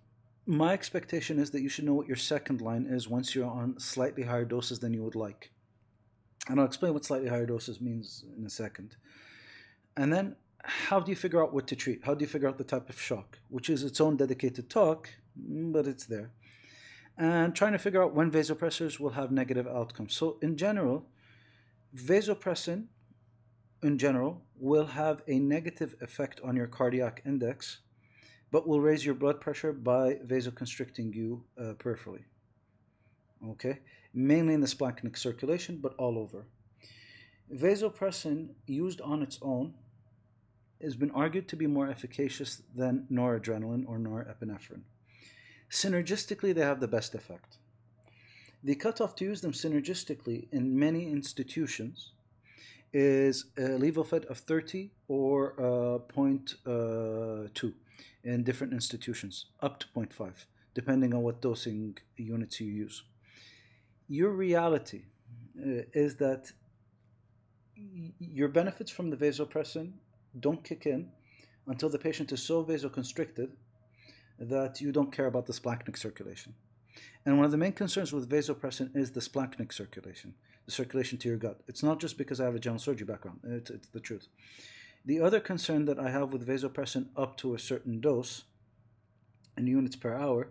my 0.45 0.73
expectation 0.73 1.39
is 1.39 1.51
that 1.51 1.61
you 1.61 1.69
should 1.69 1.85
know 1.85 1.93
what 1.93 2.07
your 2.07 2.17
second 2.17 2.61
line 2.61 2.85
is 2.85 3.07
once 3.07 3.33
you're 3.33 3.49
on 3.49 3.79
slightly 3.79 4.23
higher 4.23 4.45
doses 4.45 4.79
than 4.79 4.93
you 4.93 5.03
would 5.03 5.15
like. 5.15 5.51
And 6.47 6.59
I'll 6.59 6.67
explain 6.67 6.93
what 6.93 7.05
slightly 7.05 7.29
higher 7.29 7.47
doses 7.47 7.81
means 7.81 8.23
in 8.37 8.45
a 8.45 8.49
second. 8.49 8.95
And 9.97 10.13
then, 10.13 10.35
how 10.63 10.99
do 10.99 11.11
you 11.11 11.15
figure 11.15 11.43
out 11.43 11.53
what 11.53 11.67
to 11.67 11.75
treat? 11.75 12.03
How 12.03 12.13
do 12.13 12.23
you 12.23 12.29
figure 12.29 12.47
out 12.47 12.57
the 12.57 12.63
type 12.63 12.89
of 12.89 12.99
shock, 12.99 13.39
which 13.49 13.69
is 13.69 13.83
its 13.83 13.99
own 13.99 14.17
dedicated 14.17 14.69
talk, 14.69 15.09
mm, 15.39 15.71
but 15.73 15.87
it's 15.87 16.05
there. 16.05 16.31
And 17.17 17.55
trying 17.55 17.71
to 17.71 17.79
figure 17.79 18.03
out 18.03 18.13
when 18.13 18.31
vasopressors 18.31 18.99
will 18.99 19.11
have 19.11 19.31
negative 19.31 19.67
outcomes. 19.67 20.15
So, 20.15 20.37
in 20.41 20.57
general, 20.57 21.05
vasopressin, 21.95 22.85
in 23.81 23.97
general, 23.97 24.41
will 24.59 24.87
have 24.87 25.21
a 25.27 25.39
negative 25.39 25.95
effect 26.01 26.41
on 26.43 26.55
your 26.55 26.67
cardiac 26.67 27.21
index 27.25 27.79
but 28.55 28.65
will 28.65 28.79
raise 28.79 29.05
your 29.05 29.15
blood 29.15 29.41
pressure 29.41 29.73
by 29.73 30.13
vasoconstricting 30.25 31.13
you 31.13 31.43
uh, 31.59 31.73
peripherally. 31.73 32.23
okay? 33.49 33.79
Mainly 34.13 34.53
in 34.53 34.61
the 34.61 34.67
splanchnic 34.75 35.17
circulation, 35.17 35.79
but 35.81 35.93
all 35.97 36.17
over. 36.17 36.45
Vasopressin, 37.53 38.51
used 38.65 39.01
on 39.01 39.21
its 39.21 39.39
own, 39.41 39.73
has 40.81 40.95
been 40.95 41.11
argued 41.11 41.49
to 41.49 41.57
be 41.57 41.67
more 41.67 41.89
efficacious 41.89 42.61
than 42.73 43.05
noradrenaline 43.11 43.83
or 43.89 43.97
norepinephrine. 43.97 44.83
Synergistically, 45.69 46.55
they 46.55 46.61
have 46.61 46.79
the 46.79 46.87
best 46.87 47.13
effect. 47.13 47.57
The 48.63 48.75
cutoff 48.75 49.17
to 49.17 49.25
use 49.25 49.41
them 49.41 49.51
synergistically 49.51 50.47
in 50.53 50.79
many 50.79 51.11
institutions 51.11 52.13
is 52.93 53.47
a 53.57 53.77
Levophed 53.83 54.23
of 54.27 54.37
30 54.37 54.91
or 55.09 55.55
uh, 55.59 55.99
0.2 56.15 57.73
in 58.25 58.43
different 58.43 58.73
institutions, 58.73 59.45
up 59.61 59.79
to 59.79 59.87
0.5, 59.95 60.45
depending 60.73 61.13
on 61.13 61.21
what 61.21 61.41
dosing 61.41 61.97
units 62.17 62.59
you 62.59 62.67
use. 62.67 63.03
Your 64.07 64.31
reality 64.31 65.03
uh, 65.57 65.83
is 65.93 66.15
that 66.15 66.51
your 68.19 68.47
benefits 68.47 68.91
from 68.91 69.09
the 69.09 69.17
vasopressin 69.17 69.93
don't 70.39 70.63
kick 70.63 70.85
in 70.85 71.09
until 71.67 71.89
the 71.89 71.99
patient 71.99 72.31
is 72.31 72.41
so 72.41 72.63
vasoconstricted 72.63 73.51
that 74.39 74.81
you 74.81 74.91
don't 74.91 75.11
care 75.11 75.27
about 75.27 75.45
the 75.45 75.53
splanchnic 75.53 75.97
circulation. 75.97 76.53
And 77.25 77.37
one 77.37 77.45
of 77.45 77.51
the 77.51 77.57
main 77.57 77.73
concerns 77.73 78.11
with 78.11 78.29
vasopressin 78.29 78.95
is 78.95 79.11
the 79.11 79.19
splanchnic 79.19 79.73
circulation, 79.73 80.33
the 80.65 80.71
circulation 80.71 81.17
to 81.19 81.27
your 81.27 81.37
gut. 81.37 81.61
It's 81.67 81.83
not 81.83 81.99
just 81.99 82.17
because 82.17 82.39
I 82.39 82.45
have 82.45 82.55
a 82.55 82.59
general 82.59 82.79
surgery 82.79 83.05
background, 83.05 83.39
it's, 83.43 83.69
it's 83.69 83.87
the 83.89 83.99
truth. 83.99 84.27
The 85.05 85.21
other 85.21 85.39
concern 85.39 85.85
that 85.85 85.99
I 85.99 86.09
have 86.09 86.33
with 86.33 86.47
vasopressin 86.47 87.07
up 87.15 87.37
to 87.37 87.53
a 87.53 87.59
certain 87.59 88.01
dose 88.01 88.43
in 89.55 89.67
units 89.67 89.95
per 89.95 90.13
hour 90.13 90.49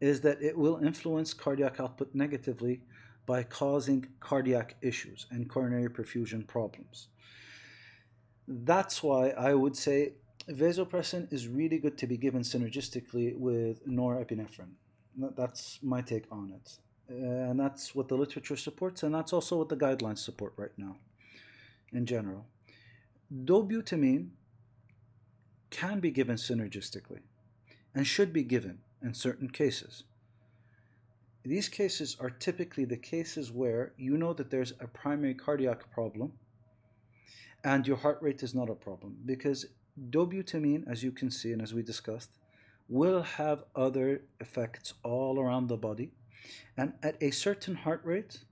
is 0.00 0.20
that 0.20 0.40
it 0.40 0.56
will 0.56 0.78
influence 0.78 1.34
cardiac 1.34 1.80
output 1.80 2.14
negatively 2.14 2.82
by 3.26 3.42
causing 3.42 4.06
cardiac 4.20 4.76
issues 4.80 5.26
and 5.30 5.48
coronary 5.48 5.90
perfusion 5.90 6.46
problems. 6.46 7.08
That's 8.46 9.02
why 9.02 9.30
I 9.30 9.54
would 9.54 9.76
say 9.76 10.14
vasopressin 10.48 11.30
is 11.32 11.48
really 11.48 11.78
good 11.78 11.98
to 11.98 12.06
be 12.06 12.16
given 12.16 12.42
synergistically 12.42 13.36
with 13.36 13.86
norepinephrine. 13.86 14.74
That's 15.36 15.80
my 15.82 16.00
take 16.00 16.24
on 16.30 16.52
it. 16.52 16.78
And 17.08 17.58
that's 17.58 17.94
what 17.94 18.08
the 18.08 18.16
literature 18.16 18.56
supports, 18.56 19.02
and 19.02 19.14
that's 19.14 19.32
also 19.32 19.56
what 19.56 19.68
the 19.68 19.76
guidelines 19.76 20.18
support 20.18 20.52
right 20.56 20.76
now 20.76 20.96
in 21.92 22.06
general. 22.06 22.46
Dobutamine 23.32 24.30
can 25.70 26.00
be 26.00 26.10
given 26.10 26.36
synergistically 26.36 27.20
and 27.94 28.06
should 28.06 28.32
be 28.32 28.42
given 28.42 28.78
in 29.02 29.12
certain 29.12 29.50
cases. 29.50 30.04
These 31.44 31.68
cases 31.68 32.16
are 32.20 32.30
typically 32.30 32.84
the 32.84 32.96
cases 32.96 33.52
where 33.52 33.92
you 33.96 34.16
know 34.16 34.32
that 34.32 34.50
there's 34.50 34.72
a 34.80 34.86
primary 34.86 35.34
cardiac 35.34 35.90
problem 35.92 36.32
and 37.64 37.86
your 37.86 37.96
heart 37.96 38.18
rate 38.20 38.42
is 38.42 38.54
not 38.54 38.70
a 38.70 38.74
problem 38.74 39.16
because 39.26 39.66
dobutamine, 40.10 40.84
as 40.90 41.02
you 41.02 41.12
can 41.12 41.30
see 41.30 41.52
and 41.52 41.60
as 41.60 41.74
we 41.74 41.82
discussed, 41.82 42.30
will 42.88 43.22
have 43.22 43.64
other 43.76 44.22
effects 44.40 44.94
all 45.02 45.38
around 45.38 45.66
the 45.66 45.76
body 45.76 46.10
and 46.76 46.94
at 47.02 47.22
a 47.22 47.30
certain 47.30 47.74
heart 47.74 48.00
rate 48.04 48.44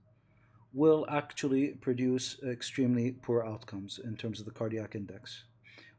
will 0.77 1.05
actually 1.09 1.65
produce 1.87 2.25
extremely 2.43 3.11
poor 3.11 3.43
outcomes 3.43 3.99
in 4.03 4.15
terms 4.15 4.39
of 4.39 4.45
the 4.45 4.55
cardiac 4.59 4.95
index 4.95 5.43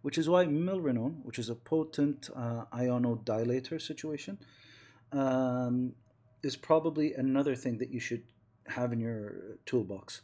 which 0.03 0.19
is 0.19 0.29
why 0.29 0.45
milrinone 0.45 1.17
which 1.25 1.39
is 1.39 1.49
a 1.51 1.55
potent 1.55 2.31
uh, 2.35 2.65
ionodilator 2.73 3.81
situation 3.91 4.39
um, 5.13 5.93
is 6.43 6.57
probably 6.57 7.15
another 7.15 7.55
thing 7.55 7.79
that 7.79 7.91
you 7.91 8.01
should 8.01 8.23
have 8.77 8.93
in 8.93 9.01
your 9.01 9.57
toolbox 9.67 10.23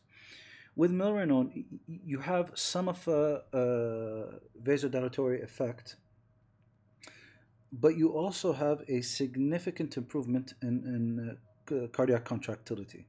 with 0.76 0.90
milrinone, 0.90 1.64
you 1.86 2.18
have 2.18 2.50
some 2.54 2.88
of 2.88 3.06
a, 3.06 3.42
a 3.52 3.60
vasodilatory 4.62 5.42
effect, 5.42 5.96
but 7.72 7.96
you 7.96 8.08
also 8.10 8.52
have 8.52 8.82
a 8.88 9.00
significant 9.00 9.96
improvement 9.96 10.54
in, 10.62 11.38
in 11.70 11.76
uh, 11.76 11.86
cardiac 11.88 12.24
contractility. 12.24 13.06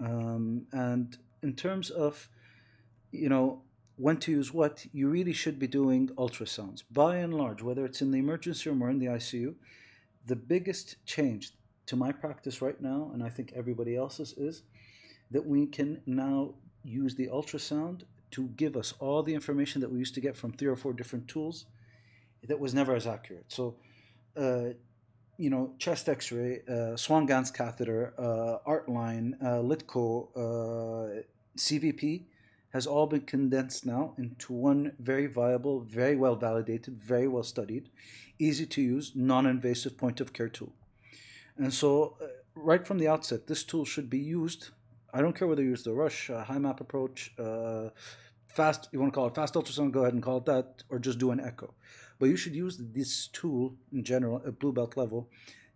Um, 0.00 0.66
and 0.72 1.16
in 1.42 1.54
terms 1.54 1.90
of, 1.90 2.28
you 3.12 3.28
know, 3.28 3.62
when 3.96 4.16
to 4.18 4.30
use 4.30 4.52
what, 4.52 4.86
you 4.92 5.08
really 5.08 5.32
should 5.32 5.58
be 5.58 5.66
doing 5.66 6.08
ultrasounds. 6.16 6.82
By 6.90 7.16
and 7.16 7.34
large, 7.34 7.62
whether 7.62 7.84
it's 7.84 8.00
in 8.00 8.10
the 8.10 8.18
emergency 8.18 8.70
room 8.70 8.82
or 8.82 8.88
in 8.88 8.98
the 8.98 9.06
ICU, 9.06 9.54
the 10.26 10.36
biggest 10.36 10.96
change 11.04 11.52
to 11.86 11.96
my 11.96 12.12
practice 12.12 12.62
right 12.62 12.80
now, 12.80 13.10
and 13.12 13.22
I 13.22 13.28
think 13.28 13.52
everybody 13.54 13.96
else's, 13.96 14.32
is 14.34 14.62
that 15.30 15.46
we 15.46 15.66
can 15.66 16.00
now 16.06 16.54
use 16.82 17.14
the 17.14 17.28
ultrasound 17.28 18.02
to 18.30 18.48
give 18.56 18.76
us 18.76 18.94
all 19.00 19.22
the 19.22 19.34
information 19.34 19.80
that 19.80 19.90
we 19.90 19.98
used 19.98 20.14
to 20.14 20.20
get 20.20 20.36
from 20.36 20.52
three 20.52 20.68
or 20.68 20.76
four 20.76 20.92
different 20.92 21.28
tools 21.28 21.66
that 22.46 22.58
was 22.58 22.72
never 22.72 22.94
as 22.94 23.06
accurate. 23.06 23.46
So, 23.48 23.76
uh, 24.36 24.74
you 25.40 25.50
know, 25.50 25.72
chest 25.78 26.08
X-ray, 26.08 26.60
uh, 26.68 26.96
Swan-Ganz 26.96 27.50
catheter, 27.50 28.14
uh, 28.18 28.70
ArtLine, 28.70 29.34
uh, 29.42 29.62
LiDCO, 29.62 30.28
uh, 30.36 31.22
CVP 31.56 32.24
has 32.72 32.86
all 32.86 33.06
been 33.06 33.22
condensed 33.22 33.84
now 33.84 34.14
into 34.18 34.52
one 34.52 34.92
very 35.00 35.26
viable, 35.26 35.80
very 35.80 36.14
well 36.14 36.36
validated, 36.36 37.00
very 37.02 37.26
well 37.26 37.42
studied, 37.42 37.88
easy 38.38 38.66
to 38.66 38.82
use, 38.82 39.12
non-invasive 39.14 39.96
point 39.96 40.20
of 40.20 40.32
care 40.32 40.48
tool. 40.48 40.72
And 41.56 41.72
so, 41.72 42.16
uh, 42.22 42.26
right 42.54 42.86
from 42.86 42.98
the 42.98 43.08
outset, 43.08 43.46
this 43.46 43.64
tool 43.64 43.84
should 43.84 44.08
be 44.10 44.18
used 44.18 44.70
I 45.12 45.20
don't 45.20 45.34
care 45.34 45.48
whether 45.48 45.62
you 45.62 45.70
use 45.70 45.82
the 45.82 45.92
Rush, 45.92 46.30
uh, 46.30 46.44
HiMAP 46.44 46.80
approach, 46.80 47.32
uh, 47.38 47.90
fast, 48.46 48.88
you 48.92 49.00
want 49.00 49.12
to 49.12 49.14
call 49.14 49.26
it 49.26 49.34
fast 49.34 49.54
ultrasound, 49.54 49.92
go 49.92 50.02
ahead 50.02 50.14
and 50.14 50.22
call 50.22 50.38
it 50.38 50.44
that, 50.46 50.84
or 50.88 50.98
just 50.98 51.18
do 51.18 51.30
an 51.30 51.40
echo. 51.40 51.74
But 52.20 52.28
you 52.28 52.36
should 52.36 52.54
use 52.54 52.76
this 52.78 53.28
tool 53.28 53.74
in 53.92 54.04
general 54.04 54.42
at 54.46 54.60
blue 54.60 54.72
belt 54.72 54.96
level 54.96 55.28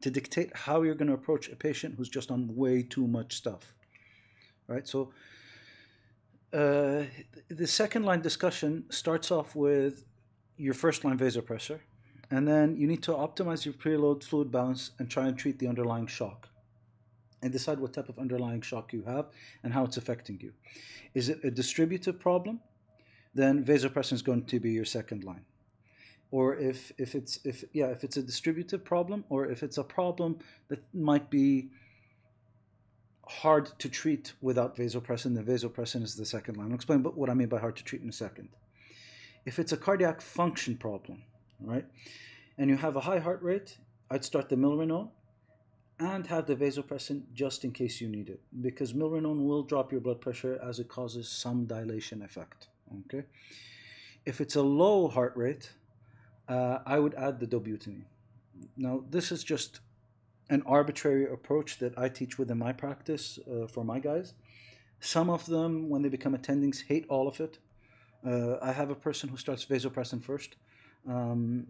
to 0.02 0.10
dictate 0.10 0.54
how 0.54 0.82
you're 0.82 0.94
going 0.94 1.08
to 1.08 1.14
approach 1.14 1.48
a 1.48 1.56
patient 1.56 1.94
who's 1.96 2.10
just 2.10 2.30
on 2.30 2.54
way 2.54 2.82
too 2.82 3.06
much 3.08 3.34
stuff. 3.34 3.72
Right? 4.68 4.86
So 4.86 5.12
uh, 6.52 7.04
the 7.48 7.66
second 7.66 8.04
line 8.04 8.20
discussion 8.20 8.84
starts 8.90 9.30
off 9.30 9.56
with 9.56 10.04
your 10.56 10.74
first 10.74 11.02
line 11.04 11.18
vasopressor, 11.18 11.80
and 12.30 12.46
then 12.46 12.76
you 12.76 12.86
need 12.86 13.02
to 13.04 13.12
optimize 13.12 13.64
your 13.64 13.74
preload 13.74 14.22
fluid 14.22 14.52
balance 14.52 14.90
and 14.98 15.10
try 15.10 15.26
and 15.26 15.38
treat 15.38 15.58
the 15.58 15.66
underlying 15.66 16.06
shock 16.06 16.48
and 17.42 17.50
decide 17.50 17.78
what 17.80 17.94
type 17.94 18.08
of 18.10 18.18
underlying 18.18 18.60
shock 18.60 18.92
you 18.92 19.02
have 19.04 19.26
and 19.62 19.72
how 19.72 19.84
it's 19.84 19.96
affecting 19.96 20.38
you. 20.40 20.52
Is 21.14 21.30
it 21.30 21.42
a 21.42 21.50
distributive 21.50 22.20
problem? 22.20 22.60
Then 23.34 23.64
vasopressin 23.64 24.12
is 24.12 24.22
going 24.22 24.44
to 24.44 24.60
be 24.60 24.72
your 24.72 24.84
second 24.84 25.24
line. 25.24 25.44
Or 26.34 26.56
if, 26.56 26.90
if 26.98 27.14
it's 27.14 27.38
if 27.44 27.62
yeah 27.72 27.90
if 27.96 28.02
it's 28.02 28.16
a 28.16 28.22
distributive 28.22 28.84
problem 28.84 29.24
or 29.28 29.46
if 29.46 29.62
it's 29.62 29.78
a 29.78 29.84
problem 29.84 30.38
that 30.66 30.82
might 30.92 31.30
be 31.30 31.68
hard 33.42 33.66
to 33.78 33.88
treat 33.88 34.32
without 34.40 34.76
vasopressin, 34.76 35.36
then 35.36 35.44
vasopressin 35.44 36.02
is 36.02 36.16
the 36.16 36.26
second 36.26 36.56
line. 36.56 36.70
I'll 36.70 36.74
explain 36.74 37.04
what 37.04 37.30
I 37.30 37.34
mean 37.34 37.46
by 37.48 37.60
hard 37.60 37.76
to 37.76 37.84
treat 37.84 38.02
in 38.02 38.08
a 38.08 38.18
second. 38.26 38.48
If 39.46 39.60
it's 39.60 39.70
a 39.70 39.76
cardiac 39.76 40.20
function 40.20 40.76
problem, 40.76 41.22
right, 41.60 41.86
and 42.58 42.68
you 42.68 42.78
have 42.78 42.96
a 42.96 43.06
high 43.08 43.20
heart 43.20 43.40
rate, 43.40 43.78
I'd 44.10 44.24
start 44.24 44.48
the 44.48 44.56
milrinone 44.56 45.10
and 46.00 46.26
have 46.26 46.46
the 46.46 46.56
vasopressin 46.56 47.22
just 47.32 47.62
in 47.62 47.70
case 47.70 48.00
you 48.00 48.08
need 48.08 48.28
it 48.28 48.40
because 48.60 48.92
milrinone 48.92 49.46
will 49.46 49.62
drop 49.62 49.92
your 49.92 50.00
blood 50.00 50.20
pressure 50.20 50.58
as 50.68 50.80
it 50.80 50.88
causes 50.88 51.28
some 51.28 51.64
dilation 51.64 52.22
effect 52.22 52.66
okay 52.98 53.22
if 54.26 54.40
it's 54.40 54.56
a 54.56 54.62
low 54.62 55.06
heart 55.06 55.32
rate 55.36 55.70
uh, 56.48 56.78
i 56.86 56.98
would 56.98 57.14
add 57.14 57.40
the 57.40 57.46
dobutamine 57.46 58.04
now 58.76 59.02
this 59.10 59.32
is 59.32 59.42
just 59.44 59.80
an 60.50 60.62
arbitrary 60.66 61.30
approach 61.30 61.78
that 61.78 61.96
i 61.98 62.08
teach 62.08 62.38
within 62.38 62.58
my 62.58 62.72
practice 62.72 63.38
uh, 63.50 63.66
for 63.66 63.84
my 63.84 63.98
guys. 63.98 64.34
Some 65.00 65.28
of 65.30 65.46
them 65.46 65.88
when 65.88 66.02
they 66.02 66.08
become 66.08 66.36
attendings 66.36 66.82
hate 66.82 67.06
all 67.08 67.28
of 67.28 67.40
it. 67.40 67.58
Uh, 68.26 68.56
i 68.62 68.72
have 68.72 68.90
a 68.90 68.94
person 68.94 69.28
who 69.28 69.36
starts 69.36 69.64
vasopressin 69.64 70.22
first. 70.22 70.56
Um, 71.08 71.66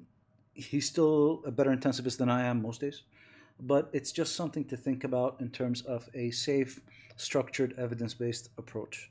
he's 0.54 0.86
still 0.86 1.42
a 1.44 1.50
better 1.50 1.74
intensivist 1.74 2.18
than 2.18 2.28
i 2.28 2.44
am 2.44 2.62
most 2.62 2.80
days. 2.80 3.02
But 3.60 3.88
it's 3.92 4.12
just 4.12 4.34
something 4.34 4.64
to 4.66 4.76
think 4.76 5.04
about 5.04 5.40
in 5.40 5.50
terms 5.50 5.82
of 5.82 6.08
a 6.14 6.30
safe, 6.30 6.80
structured, 7.16 7.74
evidence 7.78 8.14
based 8.14 8.50
approach. 8.58 9.10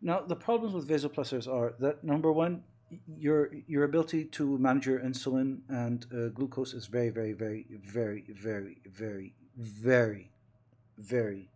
Now, 0.00 0.20
the 0.20 0.36
problems 0.36 0.74
with 0.74 0.88
vasopressors 0.88 1.52
are 1.52 1.74
that 1.80 2.04
number 2.04 2.32
one, 2.32 2.62
your 3.06 3.50
your 3.66 3.84
ability 3.84 4.24
to 4.24 4.58
manage 4.58 4.86
your 4.86 5.00
insulin 5.00 5.60
and 5.68 6.06
uh, 6.12 6.28
glucose 6.28 6.74
is 6.74 6.86
very, 6.86 7.10
very, 7.10 7.32
very, 7.32 7.66
very, 7.84 8.24
very, 8.28 8.78
very, 8.86 9.34
very, 9.56 10.30
very 10.96 11.48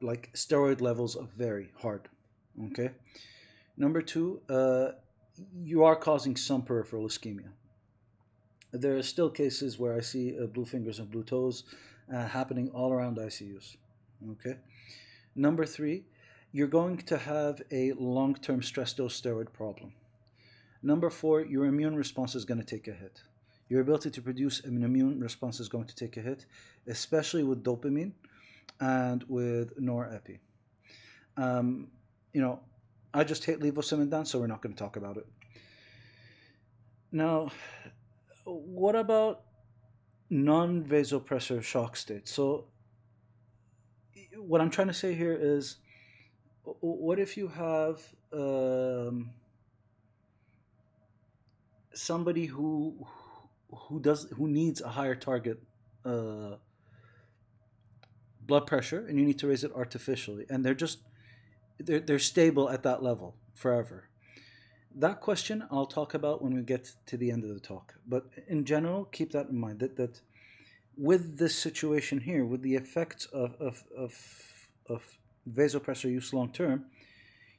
like 0.00 0.30
steroid 0.34 0.80
levels 0.80 1.16
are 1.16 1.28
very 1.36 1.70
hard. 1.76 2.08
Okay. 2.66 2.90
Number 3.76 4.02
two, 4.02 4.40
uh, 4.48 4.92
you 5.54 5.84
are 5.84 5.96
causing 5.96 6.36
some 6.36 6.62
peripheral 6.62 7.06
ischemia. 7.06 7.50
There 8.72 8.96
are 8.96 9.02
still 9.02 9.30
cases 9.30 9.78
where 9.78 9.96
I 9.96 10.00
see 10.00 10.38
uh, 10.38 10.46
blue 10.46 10.64
fingers 10.64 10.98
and 10.98 11.10
blue 11.10 11.24
toes, 11.24 11.64
uh, 12.14 12.26
happening 12.26 12.70
all 12.70 12.92
around 12.92 13.16
ICUs. 13.16 13.76
Okay. 14.32 14.56
Number 15.34 15.64
three, 15.64 16.04
you're 16.52 16.68
going 16.68 16.98
to 16.98 17.16
have 17.18 17.62
a 17.70 17.92
long 17.92 18.34
term 18.34 18.62
stress 18.62 18.92
dose 18.92 19.20
steroid 19.20 19.52
problem. 19.52 19.92
Number 20.82 21.10
four, 21.10 21.42
your 21.42 21.66
immune 21.66 21.94
response 21.94 22.34
is 22.34 22.44
going 22.44 22.58
to 22.60 22.66
take 22.66 22.88
a 22.88 22.92
hit. 22.92 23.22
Your 23.68 23.82
ability 23.82 24.10
to 24.10 24.22
produce 24.22 24.64
an 24.64 24.82
immune 24.82 25.20
response 25.20 25.60
is 25.60 25.68
going 25.68 25.84
to 25.86 25.94
take 25.94 26.16
a 26.16 26.20
hit, 26.20 26.46
especially 26.86 27.44
with 27.44 27.62
dopamine 27.62 28.12
and 28.80 29.24
with 29.28 29.78
norepi. 29.78 30.38
Um, 31.36 31.88
you 32.32 32.40
know, 32.40 32.60
I 33.14 33.24
just 33.24 33.44
hate 33.44 33.60
levosimendan, 33.60 34.26
so 34.26 34.40
we're 34.40 34.46
not 34.46 34.62
going 34.62 34.74
to 34.74 34.78
talk 34.78 34.96
about 34.96 35.16
it. 35.16 35.26
Now, 37.12 37.50
what 38.44 38.96
about 38.96 39.42
non-vasopressor 40.30 41.62
shock 41.62 41.96
state? 41.96 42.28
So, 42.28 42.66
what 44.36 44.60
I'm 44.60 44.70
trying 44.70 44.88
to 44.88 44.94
say 44.94 45.14
here 45.14 45.36
is, 45.38 45.76
what 46.64 47.18
if 47.18 47.36
you 47.36 47.48
have 47.48 48.00
um, 48.32 49.30
somebody 51.94 52.46
who 52.46 53.06
who 53.72 54.00
does 54.00 54.28
who 54.36 54.48
needs 54.48 54.80
a 54.80 54.88
higher 54.88 55.14
target 55.14 55.62
uh, 56.04 56.56
blood 58.40 58.66
pressure, 58.66 59.06
and 59.06 59.18
you 59.18 59.24
need 59.24 59.38
to 59.38 59.48
raise 59.48 59.64
it 59.64 59.72
artificially, 59.74 60.46
and 60.50 60.64
they're 60.64 60.74
just 60.74 60.98
they're, 61.78 62.00
they're 62.00 62.18
stable 62.18 62.68
at 62.68 62.82
that 62.82 63.02
level 63.02 63.36
forever. 63.54 64.08
That 64.94 65.20
question 65.20 65.64
I'll 65.70 65.86
talk 65.86 66.14
about 66.14 66.42
when 66.42 66.54
we 66.54 66.62
get 66.62 66.92
to 67.06 67.16
the 67.16 67.30
end 67.30 67.44
of 67.44 67.50
the 67.50 67.60
talk. 67.60 67.94
But 68.06 68.26
in 68.48 68.64
general, 68.64 69.04
keep 69.04 69.30
that 69.32 69.48
in 69.48 69.56
mind 69.56 69.78
that, 69.80 69.96
that 69.96 70.20
with 70.96 71.38
this 71.38 71.54
situation 71.54 72.20
here, 72.20 72.44
with 72.44 72.62
the 72.62 72.74
effects 72.74 73.26
of, 73.26 73.54
of, 73.60 73.84
of, 73.96 74.12
of 74.86 75.18
vasopressor 75.48 76.10
use 76.10 76.32
long 76.32 76.50
term, 76.50 76.86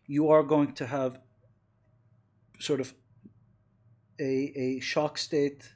you 0.08 0.30
are 0.30 0.44
going 0.44 0.74
to 0.74 0.86
have 0.86 1.20
sort 2.60 2.80
of 2.80 2.94
a, 4.20 4.54
a 4.56 4.80
shock 4.80 5.18
state 5.18 5.74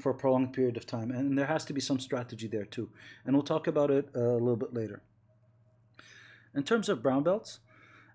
for 0.00 0.10
a 0.10 0.14
prolonged 0.14 0.52
period 0.52 0.76
of 0.76 0.86
time. 0.86 1.10
And 1.10 1.36
there 1.36 1.46
has 1.46 1.64
to 1.66 1.72
be 1.72 1.80
some 1.80 1.98
strategy 1.98 2.46
there 2.46 2.64
too. 2.64 2.90
And 3.24 3.34
we'll 3.34 3.42
talk 3.42 3.66
about 3.66 3.90
it 3.90 4.08
uh, 4.14 4.20
a 4.20 4.38
little 4.38 4.56
bit 4.56 4.72
later. 4.72 5.02
In 6.54 6.62
terms 6.62 6.88
of 6.88 7.02
brown 7.02 7.24
belts, 7.24 7.60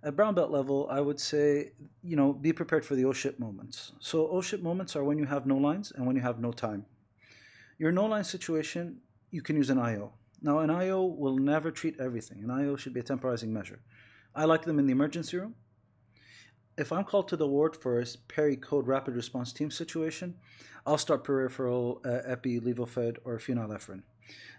at 0.03 0.15
brown 0.15 0.35
belt 0.35 0.51
level, 0.51 0.87
I 0.89 0.99
would 0.99 1.19
say, 1.19 1.71
you 2.01 2.15
know, 2.15 2.33
be 2.33 2.51
prepared 2.51 2.85
for 2.85 2.95
the 2.95 3.05
oh 3.05 3.13
shit 3.13 3.39
moments. 3.39 3.93
So 3.99 4.27
oh 4.29 4.41
shit 4.41 4.61
moments 4.61 4.95
are 4.95 5.03
when 5.03 5.17
you 5.17 5.25
have 5.25 5.45
no 5.45 5.57
lines 5.57 5.91
and 5.95 6.05
when 6.05 6.15
you 6.15 6.21
have 6.21 6.39
no 6.39 6.51
time. 6.51 6.85
Your 7.77 7.91
no 7.91 8.05
line 8.05 8.23
situation, 8.23 8.97
you 9.31 9.41
can 9.41 9.55
use 9.55 9.69
an 9.69 9.79
IO. 9.79 10.13
Now, 10.43 10.59
an 10.59 10.69
IO 10.69 11.03
will 11.03 11.37
never 11.37 11.71
treat 11.71 11.99
everything. 11.99 12.43
An 12.43 12.51
IO 12.51 12.75
should 12.75 12.93
be 12.93 12.99
a 12.99 13.03
temporizing 13.03 13.51
measure. 13.51 13.79
I 14.35 14.45
like 14.45 14.63
them 14.63 14.77
in 14.77 14.85
the 14.85 14.91
emergency 14.91 15.37
room. 15.37 15.55
If 16.77 16.91
I'm 16.91 17.03
called 17.03 17.27
to 17.29 17.37
the 17.37 17.47
ward 17.47 17.75
for 17.75 17.99
a 17.99 18.05
peri 18.27 18.57
code 18.57 18.87
rapid 18.87 19.15
response 19.15 19.53
team 19.53 19.71
situation, 19.71 20.35
I'll 20.85 20.97
start 20.97 21.23
peripheral 21.23 22.01
uh, 22.05 22.19
epi, 22.25 22.59
Levophed, 22.59 23.17
or 23.23 23.39
phenylephrine. 23.39 24.03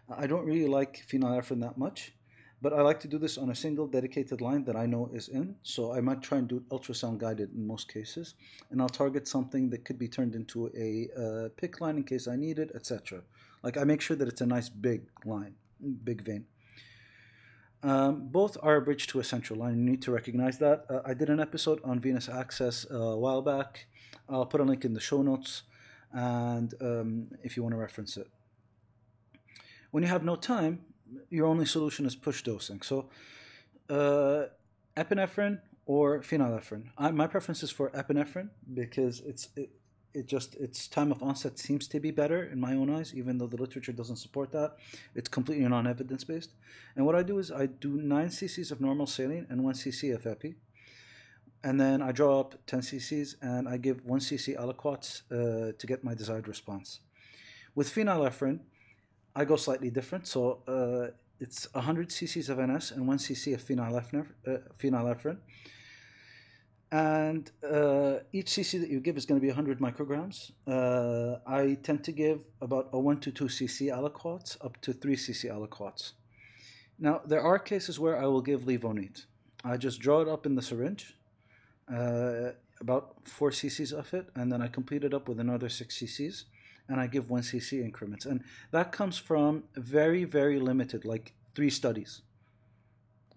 I 0.09 0.27
don't 0.27 0.45
really 0.45 0.67
like 0.67 1.05
phenylephrine 1.09 1.61
that 1.61 1.79
much 1.79 2.15
but 2.65 2.73
I 2.73 2.81
like 2.81 2.99
to 3.01 3.09
do 3.09 3.19
this 3.19 3.37
on 3.37 3.51
a 3.51 3.55
single 3.55 3.87
dedicated 3.87 4.41
line 4.41 4.65
that 4.65 4.75
I 4.75 4.87
know 4.87 5.11
is 5.13 5.29
in. 5.29 5.55
So 5.63 5.93
I 5.93 6.01
might 6.01 6.23
try 6.23 6.39
and 6.39 6.49
do 6.49 6.65
ultrasound 6.71 7.19
guided 7.19 7.53
in 7.55 7.67
most 7.67 7.93
cases. 7.93 8.37
And 8.71 8.81
I'll 8.81 8.89
target 8.89 9.29
something 9.29 9.69
that 9.69 9.85
could 9.85 9.99
be 9.99 10.09
turned 10.09 10.35
into 10.35 10.69
a 10.69 11.11
uh, 11.15 11.49
PICC 11.61 11.81
line 11.83 11.97
in 11.99 12.05
case 12.05 12.27
I 12.27 12.37
need 12.37 12.59
it, 12.59 12.71
etc. 12.75 13.21
Like 13.63 13.77
I 13.77 13.85
make 13.85 14.01
sure 14.01 14.17
that 14.17 14.29
it's 14.29 14.41
a 14.41 14.47
nice 14.47 14.71
big 14.71 15.03
line, 15.27 15.57
big 15.81 16.23
vein. 16.23 16.47
Um, 17.83 18.29
both 18.29 18.57
are 18.63 18.77
a 18.77 18.81
bridge 18.81 19.07
to 19.09 19.21
a 19.21 19.25
central 19.25 19.59
line. 19.59 19.77
You 19.77 19.85
need 19.85 20.03
to 20.03 20.11
recognize 20.11 20.59
that. 20.59 20.87
Uh, 20.89 21.01
I 21.05 21.13
did 21.13 21.29
an 21.29 21.39
episode 21.39 21.81
on 21.85 22.01
venous 22.01 22.29
access 22.29 22.87
uh, 22.91 22.97
a 22.97 23.19
while 23.19 23.43
back. 23.43 23.87
I'll 24.29 24.47
put 24.47 24.61
a 24.61 24.65
link 24.65 24.87
in 24.87 24.95
the 24.95 25.01
show 25.01 25.21
notes, 25.21 25.65
and 26.13 26.73
um, 26.81 27.29
if 27.43 27.57
you 27.57 27.63
want 27.63 27.75
to 27.75 27.79
reference 27.79 28.17
it. 28.17 28.29
When 29.91 30.03
you 30.03 30.09
have 30.09 30.25
no 30.25 30.35
time, 30.35 30.81
your 31.29 31.47
only 31.47 31.67
solution 31.67 32.07
is 32.07 32.17
push 32.17 32.43
dosing. 32.43 32.81
So, 32.81 33.11
uh, 33.91 34.45
epinephrine 34.97 35.61
or 35.85 36.21
phenylephrine. 36.21 36.87
I, 36.97 37.11
my 37.11 37.27
preference 37.27 37.63
is 37.63 37.71
for 37.71 37.91
epinephrine 37.91 38.49
because 38.73 39.21
it's 39.21 39.49
it, 39.57 39.71
it 40.15 40.27
just 40.27 40.55
its 40.57 40.87
time 40.87 41.11
of 41.11 41.23
onset 41.23 41.59
seems 41.59 41.89
to 41.89 42.01
be 42.01 42.11
better 42.11 42.45
in 42.45 42.61
my 42.61 42.75
own 42.75 42.89
eyes, 42.89 43.13
even 43.15 43.39
though 43.39 43.47
the 43.47 43.57
literature 43.57 43.93
doesn't 43.93 44.17
support 44.17 44.53
that. 44.53 44.77
It's 45.15 45.29
completely 45.29 45.69
non-evidence 45.69 46.25
based. 46.25 46.53
And 46.97 47.05
what 47.05 47.17
I 47.17 47.23
do 47.23 47.39
is 47.39 47.51
I 47.51 47.67
do 47.67 47.91
nine 47.97 48.29
cc's 48.29 48.71
of 48.71 48.81
normal 48.81 49.07
saline 49.07 49.47
and 49.51 49.65
one 49.65 49.75
cc 49.75 50.15
of 50.15 50.27
epi, 50.27 50.55
and 51.65 51.81
then 51.81 52.01
I 52.03 52.13
draw 52.13 52.41
up 52.41 52.55
10 52.67 52.81
cc's 52.81 53.37
and 53.43 53.69
I 53.69 53.77
give 53.77 54.05
one 54.05 54.21
cc 54.21 54.57
aliquots 54.57 55.23
uh, 55.33 55.73
to 55.77 55.87
get 55.87 56.05
my 56.05 56.15
desired 56.15 56.47
response. 56.47 57.01
With 57.75 57.93
phenylephrine, 57.93 58.61
I 59.35 59.45
go 59.45 59.57
slightly 59.57 59.91
different. 59.91 60.27
So 60.29 60.63
uh, 60.69 61.13
it's 61.41 61.67
100 61.75 62.11
cc's 62.11 62.49
of 62.49 62.59
NS 62.59 62.93
and 62.93 63.09
1 63.09 63.19
cc 63.19 63.55
of 63.55 63.63
phenylephrine. 63.63 64.27
Uh, 64.47 64.59
phenylephrine. 64.79 65.39
And 66.93 67.51
uh, 67.63 68.19
each 68.33 68.47
cc 68.47 68.81
that 68.81 68.89
you 68.89 69.01
give 69.01 69.17
is 69.17 69.27
going 69.27 69.41
to 69.41 69.43
be 69.43 69.49
100 69.49 69.81
micrograms. 69.81 70.53
Uh, 70.67 71.39
I 71.47 71.77
tend 71.83 72.05
to 72.05 72.13
give 72.13 72.45
about 72.61 72.89
a 72.93 72.99
1 72.99 73.21
to 73.21 73.33
2 73.33 73.45
cc 73.47 73.89
aliquots 73.89 74.57
up 74.65 74.81
to 74.83 74.93
3 74.93 75.17
cc 75.17 75.51
aliquots. 75.51 76.13
Now, 76.99 77.21
there 77.27 77.41
are 77.41 77.59
cases 77.59 77.99
where 77.99 78.17
I 78.17 78.27
will 78.27 78.43
give 78.43 78.63
levonate. 78.63 79.25
I 79.65 79.77
just 79.77 79.99
draw 79.99 80.21
it 80.21 80.29
up 80.29 80.47
in 80.47 80.55
the 80.55 80.63
syringe, 80.63 81.17
uh, 81.93 82.53
about 82.81 83.17
4 83.25 83.51
cc's 83.51 83.93
of 83.93 84.15
it, 84.15 84.29
and 84.37 84.53
then 84.53 84.63
I 84.63 84.69
complete 84.69 85.03
it 85.05 85.13
up 85.13 85.29
with 85.29 85.41
another 85.41 85.69
6 85.69 85.97
cc's 85.99 86.45
and 86.89 87.01
I 87.01 87.07
give 87.07 87.31
1 87.31 87.43
cc 87.43 87.83
increments. 87.83 88.27
And 88.27 88.45
that 88.71 88.93
comes 88.93 89.19
from 89.19 89.65
very, 89.75 90.25
very 90.25 90.61
limited, 90.61 91.05
like 91.05 91.33
three 91.55 91.71
studies. 91.71 92.23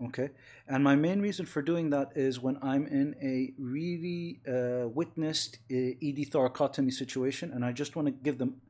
Okay, 0.05 0.29
and 0.67 0.83
my 0.83 0.95
main 0.95 1.21
reason 1.21 1.47
for 1.47 1.61
doing 1.61 1.89
that 1.89 2.11
is 2.15 2.39
when 2.39 2.59
I'm 2.61 2.85
in 2.85 3.15
a 3.21 3.53
really 3.57 4.39
uh, 4.47 4.87
witnessed 4.89 5.57
uh, 5.71 5.75
ED 5.75 6.29
thoracotomy 6.31 6.93
situation 6.93 7.51
and 7.51 7.65
I 7.65 7.71
just 7.71 7.95
want 7.95 8.07
to 8.07 8.11
give 8.11 8.37
them 8.37 8.61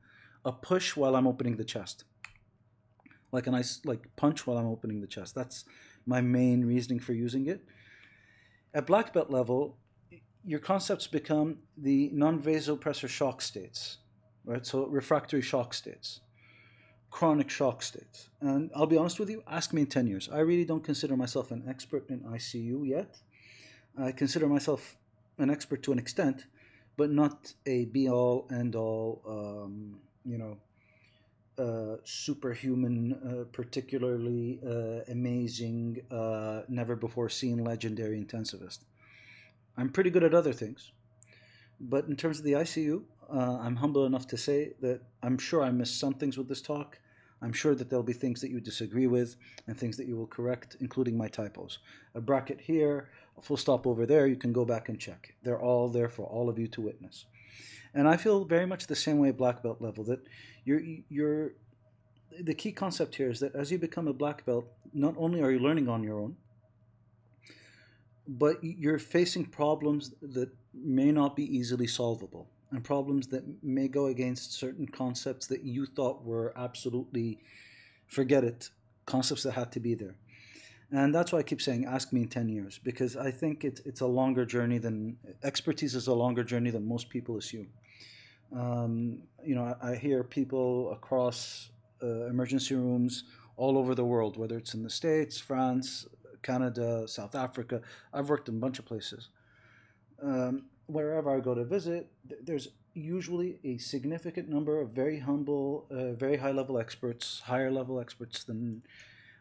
a 0.46 0.54
push 0.54 0.96
while 0.96 1.18
I'm 1.18 1.28
opening 1.28 1.58
the 1.58 1.66
chest. 1.66 2.06
Like 3.34 3.46
a 3.46 3.52
nice 3.52 3.82
like 3.84 4.16
punch 4.16 4.48
while 4.48 4.58
I'm 4.58 4.68
opening 4.68 5.02
the 5.02 5.08
chest. 5.08 5.36
That's 5.36 5.66
my 6.06 6.22
main 6.22 6.64
reasoning 6.64 7.02
for 7.02 7.12
using 7.12 7.48
it. 7.48 7.62
At 8.74 8.88
black 8.88 9.12
belt 9.14 9.30
level, 9.30 9.78
your 10.46 10.60
concepts 10.60 11.08
become 11.08 11.58
the 11.76 12.10
non-vasopressor 12.14 13.10
shock 13.10 13.42
states 13.42 13.98
right? 14.48 14.66
So 14.66 14.88
refractory 14.88 15.42
shock 15.42 15.76
states, 15.76 16.22
chronic 17.10 17.50
shock 17.50 17.82
states. 17.82 18.30
And 18.42 18.70
I'll 18.76 18.86
be 18.86 18.98
honest 18.98 19.20
with 19.20 19.30
you, 19.30 19.44
ask 19.48 19.74
me 19.74 19.82
in 19.82 19.88
10 19.88 20.08
years. 20.08 20.30
I 20.32 20.40
really 20.40 20.66
don't 20.66 20.84
consider 20.84 21.16
myself 21.16 21.52
an 21.52 21.64
expert 21.68 22.10
in 22.10 22.20
ICU 22.22 22.88
yet. 22.88 23.20
I 24.00 24.12
consider 24.12 24.48
myself 24.48 24.98
an 25.38 25.50
expert 25.50 25.84
to 25.84 25.92
an 25.92 26.00
extent, 26.00 26.46
but 26.98 27.12
not 27.12 27.54
a 27.66 27.86
be 27.86 28.10
all 28.10 28.48
end 28.52 28.76
all, 28.76 29.22
um, 29.28 30.00
you 30.26 30.38
know, 30.38 30.58
uh, 31.58 31.98
superhuman, 32.04 33.14
uh, 33.14 33.46
particularly 33.52 34.60
uh, 34.64 35.02
amazing, 35.12 36.02
uh, 36.12 36.62
never 36.68 36.96
before 36.96 37.30
seen 37.30 37.64
legendary 37.64 38.24
intensivist. 38.24 38.80
I'm 39.76 39.90
pretty 39.90 40.12
good 40.12 40.24
at 40.24 40.36
other 40.36 40.54
things. 40.54 40.92
But 41.80 42.06
in 42.06 42.16
terms 42.16 42.40
of 42.40 42.46
the 42.46 42.54
ICU, 42.54 43.04
uh, 43.34 43.60
I'm 43.62 43.76
humble 43.76 44.06
enough 44.06 44.28
to 44.28 44.38
say 44.38 44.74
that 44.82 45.02
I'm 45.22 45.38
sure 45.38 45.64
I 45.64 45.72
missed 45.72 46.00
some 46.00 46.14
things 46.14 46.38
with 46.38 46.48
this 46.48 46.62
talk. 46.62 47.00
I'm 47.42 47.54
sure 47.54 47.76
that 47.76 47.90
there'll 47.90 48.04
be 48.04 48.14
things 48.14 48.42
that 48.42 48.50
you 48.50 48.60
disagree 48.60 49.08
with 49.08 49.36
and 49.68 49.78
things 49.78 49.98
that 49.98 50.08
you 50.08 50.16
will 50.16 50.28
correct, 50.28 50.76
including 50.80 51.18
my 51.18 51.28
typos. 51.28 51.80
A 52.16 52.22
bracket 52.22 52.62
here, 52.62 53.10
a 53.38 53.42
full 53.42 53.58
stop 53.58 53.86
over 53.86 54.06
there, 54.06 54.26
you 54.28 54.36
can 54.36 54.54
go 54.54 54.66
back 54.66 54.90
and 54.90 55.00
check. 55.00 55.36
They're 55.44 55.62
all 55.62 55.90
there 55.90 56.10
for 56.10 56.26
all 56.26 56.50
of 56.50 56.58
you 56.58 56.68
to 56.70 56.82
witness. 56.82 57.26
And 57.94 58.08
I 58.08 58.18
feel 58.18 58.44
very 58.46 58.66
much 58.66 58.88
the 58.88 58.96
same 58.96 59.20
way 59.20 59.32
black 59.32 59.62
belt 59.62 59.82
level 59.82 60.04
that 60.06 60.20
you're, 60.66 60.82
you're, 61.10 61.54
the 62.40 62.54
key 62.54 62.72
concept 62.72 63.16
here 63.16 63.30
is 63.30 63.40
that 63.40 63.56
as 63.56 63.72
you 63.72 63.78
become 63.78 64.08
a 64.08 64.14
black 64.14 64.46
belt, 64.46 64.66
not 64.94 65.16
only 65.18 65.42
are 65.42 65.52
you 65.52 65.60
learning 65.60 65.90
on 65.90 66.04
your 66.04 66.20
own, 66.20 66.36
but 68.28 68.58
you're 68.62 69.00
facing 69.00 69.46
problems 69.46 70.14
that 70.22 70.50
may 70.74 71.12
not 71.12 71.36
be 71.36 71.44
easily 71.58 71.88
solvable 71.88 72.50
and 72.72 72.84
problems 72.84 73.28
that 73.28 73.44
may 73.64 73.88
go 73.88 74.08
against 74.08 74.54
certain 74.54 74.88
concepts 74.88 75.48
that 75.48 75.64
you 75.64 75.86
thought 75.86 76.24
were 76.24 76.54
absolutely 76.58 77.40
forget 78.08 78.44
it 78.44 78.70
concepts 79.06 79.44
that 79.44 79.52
had 79.52 79.72
to 79.72 79.80
be 79.80 79.94
there 79.94 80.16
and 80.92 81.14
that's 81.14 81.32
why 81.32 81.40
i 81.40 81.44
keep 81.44 81.62
saying 81.62 81.86
ask 81.86 82.12
me 82.12 82.22
in 82.22 82.28
10 82.28 82.50
years 82.50 82.80
because 82.84 83.16
i 83.16 83.32
think 83.32 83.64
it, 83.64 83.80
it's 83.86 84.02
a 84.02 84.06
longer 84.06 84.46
journey 84.46 84.78
than 84.78 85.18
expertise 85.44 85.96
is 85.96 86.08
a 86.08 86.14
longer 86.14 86.44
journey 86.44 86.70
than 86.70 86.88
most 86.88 87.10
people 87.10 87.38
assume 87.38 87.68
um, 88.56 89.20
you 89.46 89.56
know 89.56 89.76
I, 89.82 89.92
I, 89.92 89.96
hear 89.96 90.24
people 90.24 90.94
across 90.94 91.70
uh, 92.02 92.28
emergency 92.28 92.76
rooms 92.76 93.26
all 93.58 93.78
over 93.78 93.96
the 93.96 94.06
world, 94.06 94.38
whether 94.38 94.58
it's 94.58 94.74
in 94.74 94.84
the 94.84 94.90
States, 94.90 95.40
France, 95.40 96.08
Canada, 96.44 97.08
South 97.08 97.36
Africa. 97.36 97.82
I've 98.14 98.30
worked 98.30 98.48
in 98.48 98.56
a 98.56 98.60
bunch 98.60 98.80
of 98.80 98.86
places. 98.86 99.30
Um, 100.22 100.66
wherever 100.88 101.36
I 101.36 101.40
go 101.40 101.54
to 101.54 101.64
visit, 101.64 102.08
there's 102.42 102.70
usually 102.94 103.60
a 103.64 103.78
significant 103.78 104.50
number 104.50 104.82
of 104.82 104.92
very 104.92 105.20
humble, 105.20 105.86
uh, 105.92 106.14
very 106.14 106.38
high 106.38 106.52
level 106.52 106.80
experts, 106.80 107.42
higher 107.46 107.70
level 107.70 108.00
experts 108.00 108.44
than 108.44 108.82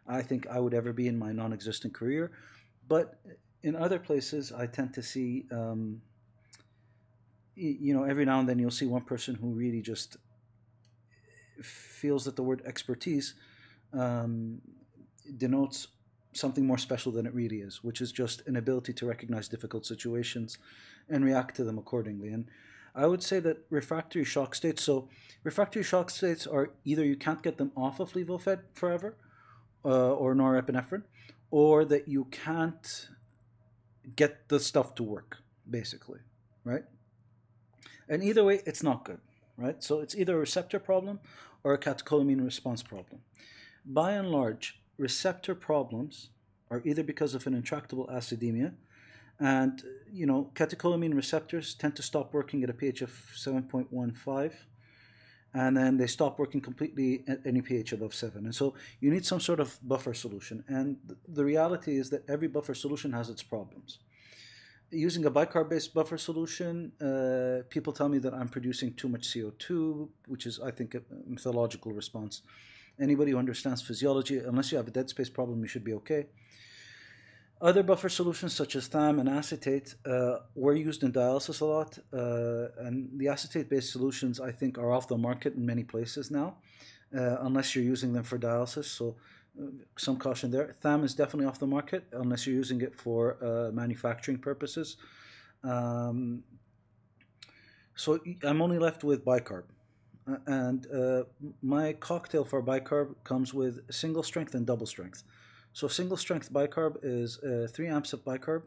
I 0.07 0.23
think 0.23 0.47
I 0.47 0.61
would 0.61 0.75
ever 0.75 0.93
be 0.93 1.09
in 1.09 1.19
my 1.19 1.33
non 1.33 1.53
existent 1.53 1.95
career. 1.95 2.33
But 2.89 3.19
in 3.63 3.75
other 3.75 3.99
places, 3.99 4.53
I 4.53 4.67
tend 4.67 4.95
to 4.95 5.03
see, 5.03 5.47
um, 5.51 6.03
you 7.55 7.95
know, 7.95 8.05
every 8.05 8.25
now 8.25 8.39
and 8.41 8.49
then 8.49 8.59
you'll 8.59 8.71
see 8.71 8.87
one 8.87 9.03
person 9.03 9.35
who 9.35 9.49
really 9.49 9.81
just 9.81 10.19
feels 11.63 12.25
that 12.27 12.37
the 12.37 12.43
word 12.43 12.63
expertise 12.67 13.35
um, 13.93 14.61
denotes 15.39 15.89
something 16.37 16.67
more 16.67 16.79
special 16.79 17.13
than 17.13 17.27
it 17.27 17.35
really 17.35 17.61
is, 17.61 17.83
which 17.83 18.01
is 18.01 18.13
just 18.13 18.47
an 18.47 18.57
ability 18.57 18.93
to 18.95 19.07
recognize 19.07 19.49
difficult 19.49 19.87
situations 19.87 20.59
and 21.09 21.25
react 21.25 21.57
to 21.57 21.65
them 21.65 21.79
accordingly. 21.79 22.29
And 22.29 22.47
I 22.95 23.07
would 23.07 23.23
say 23.23 23.41
that 23.41 23.59
refractory 23.71 24.25
shock 24.25 24.55
states, 24.55 24.83
so 24.83 25.09
refractory 25.45 25.83
shock 25.83 26.11
states 26.11 26.47
are 26.47 26.71
either 26.85 27.05
you 27.05 27.17
can't 27.17 27.43
get 27.43 27.59
them 27.59 27.73
off 27.77 28.01
of 28.01 28.13
levophed 28.13 28.61
forever 28.73 29.17
uh, 29.85 30.15
or 30.15 30.35
norepinephrine, 30.35 31.03
or 31.51 31.85
that 31.85 32.09
you 32.09 32.25
can't 32.31 33.09
get 34.17 34.49
the 34.49 34.59
stuff 34.59 34.95
to 34.95 35.03
work, 35.03 35.39
basically, 35.69 36.21
right? 36.65 36.85
And 38.09 38.23
either 38.23 38.45
way, 38.45 38.63
it's 38.65 38.83
not 38.83 39.05
good, 39.05 39.21
right? 39.57 39.83
So 39.83 40.01
it's 40.01 40.15
either 40.15 40.37
a 40.37 40.41
receptor 40.41 40.79
problem 40.79 41.21
or 41.63 41.75
a 41.75 41.79
catecholamine 41.79 42.45
response 42.45 42.83
problem. 42.83 43.21
By 43.85 44.13
and 44.13 44.31
large, 44.31 44.81
receptor 44.99 45.55
problems 45.55 46.31
are 46.71 46.83
either 46.85 47.03
because 47.03 47.35
of 47.35 47.47
an 47.47 47.55
intractable 47.55 48.07
acidemia, 48.07 48.75
and 49.39 49.83
you 50.11 50.27
know 50.27 50.51
catecholamine 50.55 51.15
receptors 51.15 51.75
tend 51.75 51.95
to 51.97 52.03
stop 52.03 52.33
working 52.33 52.63
at 52.65 52.71
a 52.71 52.75
pH 52.75 53.03
of 53.03 53.11
7.15, 53.11 54.53
and 55.55 55.77
then 55.77 55.97
they 55.97 56.07
stop 56.07 56.39
working 56.39 56.61
completely 56.61 57.25
at 57.27 57.41
any 57.47 57.63
pH 57.63 57.93
above 57.93 58.15
7. 58.15 58.45
And 58.45 58.55
so 58.55 58.75
you 59.01 59.11
need 59.11 59.25
some 59.25 59.41
sort 59.41 59.59
of 59.59 59.79
buffer 59.83 60.13
solution. 60.13 60.63
And 60.69 60.99
the 61.27 61.45
reality 61.45 61.97
is 61.97 62.11
that 62.11 62.29
every 62.29 62.49
buffer 62.49 62.75
solution 62.75 63.13
has 63.13 63.31
its 63.31 63.43
problems. 63.43 63.99
Using 64.91 65.25
a 65.25 65.31
bicarb-based 65.31 65.95
buffer 65.95 66.19
solution, 66.19 66.93
uh, 67.01 67.65
people 67.71 67.93
tell 67.93 68.09
me 68.09 68.19
that 68.19 68.35
I'm 68.35 68.49
producing 68.49 68.93
too 68.95 69.09
much 69.09 69.29
CO2, 69.29 70.09
which 70.29 70.45
is, 70.47 70.61
I 70.61 70.71
think, 70.71 70.95
a 70.95 71.03
mythological 71.27 71.93
response. 71.93 72.43
Anybody 73.01 73.33
who 73.33 73.39
understands 73.39 73.83
physiology, 73.83 74.39
unless 74.39 74.73
you 74.73 74.79
have 74.79 74.89
a 74.89 74.91
dead 74.91 75.09
space 75.09 75.29
problem, 75.29 75.61
you 75.61 75.69
should 75.69 75.85
be 75.85 75.93
okay. 75.95 76.27
Other 77.61 77.83
buffer 77.83 78.11
solutions 78.11 78.53
such 78.55 78.77
as 78.77 78.89
THAM 78.89 79.19
and 79.19 79.29
acetate 79.29 79.95
uh, 80.05 80.37
were 80.55 80.75
used 80.75 81.03
in 81.03 81.13
dialysis 81.13 81.63
a 81.63 81.65
lot, 81.65 81.99
uh, 82.13 82.87
and 82.87 83.09
the 83.19 83.29
acetate-based 83.29 83.91
solutions 83.91 84.41
I 84.41 84.53
think 84.53 84.77
are 84.77 84.93
off 84.93 85.09
the 85.09 85.17
market 85.17 85.55
in 85.55 85.65
many 85.65 85.83
places 85.83 86.31
now, 86.31 86.57
uh, 87.17 87.39
unless 87.41 87.75
you're 87.75 87.85
using 87.85 88.13
them 88.13 88.25
for 88.25 88.39
dialysis. 88.39 88.85
So 88.85 89.17
uh, 89.59 89.69
some 89.97 90.19
caution 90.19 90.51
there. 90.51 90.77
THAM 90.83 91.05
is 91.05 91.15
definitely 91.15 91.47
off 91.47 91.59
the 91.59 91.67
market 91.67 92.05
unless 92.13 92.47
you're 92.47 92.57
using 92.57 92.83
it 92.83 92.95
for 92.95 93.39
uh, 93.43 93.73
manufacturing 93.73 94.39
purposes. 94.39 94.99
Um, 95.65 96.45
so 97.95 98.21
I'm 98.43 98.61
only 98.61 98.79
left 98.79 99.03
with 99.03 99.25
bicarb. 99.25 99.65
Uh, 100.29 100.37
and 100.47 100.87
my 101.63 101.93
cocktail 101.93 102.45
for 102.45 102.63
bicarb 102.63 103.15
comes 103.25 103.55
with 103.55 103.81
single 103.93 104.23
strength 104.23 104.55
and 104.55 104.67
double 104.67 104.87
strength. 104.87 105.23
So 105.73 105.89
single 105.89 106.17
strength 106.17 106.53
bicarb 106.53 106.97
is 107.03 107.39
uh, 107.41 107.69
3 107.71 107.89
amps 107.89 108.15
of 108.15 108.25
bicarb 108.25 108.63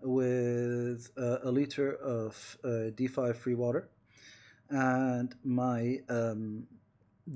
with 0.00 1.10
uh, 1.18 1.38
a 1.44 1.50
liter 1.50 1.92
of 1.96 2.56
uh, 2.64 2.68
D5 2.96 3.36
free 3.36 3.54
water. 3.54 3.90
And 4.70 5.34
my 5.44 5.98
um, 6.08 6.66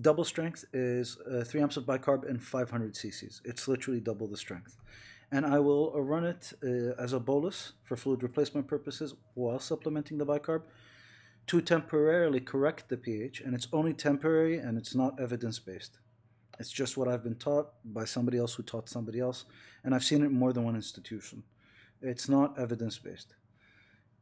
double 0.01 0.25
strength 0.25 0.65
is 0.73 1.19
uh, 1.31 1.45
3 1.45 1.61
amps 1.61 1.77
of 1.77 1.85
bicarb 1.85 2.27
and 2.29 2.43
500 2.43 2.95
cc's. 2.95 3.43
It's 3.45 3.69
literally 3.69 4.01
double 4.01 4.27
the 4.27 4.39
strength. 4.39 4.79
And 5.31 5.45
I 5.45 5.59
will 5.59 5.93
run 6.01 6.25
it 6.25 6.53
uh, 6.63 7.03
as 7.03 7.13
a 7.13 7.21
bolus 7.21 7.73
for 7.83 7.97
fluid 7.97 8.23
replacement 8.23 8.69
purposes 8.69 9.15
while 9.35 9.59
supplementing 9.59 10.17
the 10.17 10.25
bicarb 10.25 10.63
to 11.47 11.61
temporarily 11.61 12.41
correct 12.41 12.89
the 12.89 12.97
pH. 12.97 13.41
And 13.41 13.55
it's 13.55 13.69
only 13.73 13.93
temporary 13.93 14.59
and 14.59 14.79
it's 14.79 14.95
not 14.95 15.21
evidence 15.21 15.59
based. 15.59 15.99
It's 16.59 16.71
just 16.71 16.97
what 16.97 17.09
I've 17.09 17.25
been 17.25 17.35
taught 17.35 17.71
by 17.85 18.05
somebody 18.05 18.39
else 18.39 18.55
who 18.55 18.63
taught 18.63 18.89
somebody 18.89 19.19
else, 19.19 19.45
and 19.83 19.95
I've 19.95 20.05
seen 20.05 20.23
it 20.23 20.27
in 20.27 20.39
more 20.39 20.53
than 20.53 20.65
one 20.65 20.77
institution. 20.77 21.43
It's 22.01 22.29
not 22.29 22.59
evidence 22.59 22.99
based. 22.99 23.35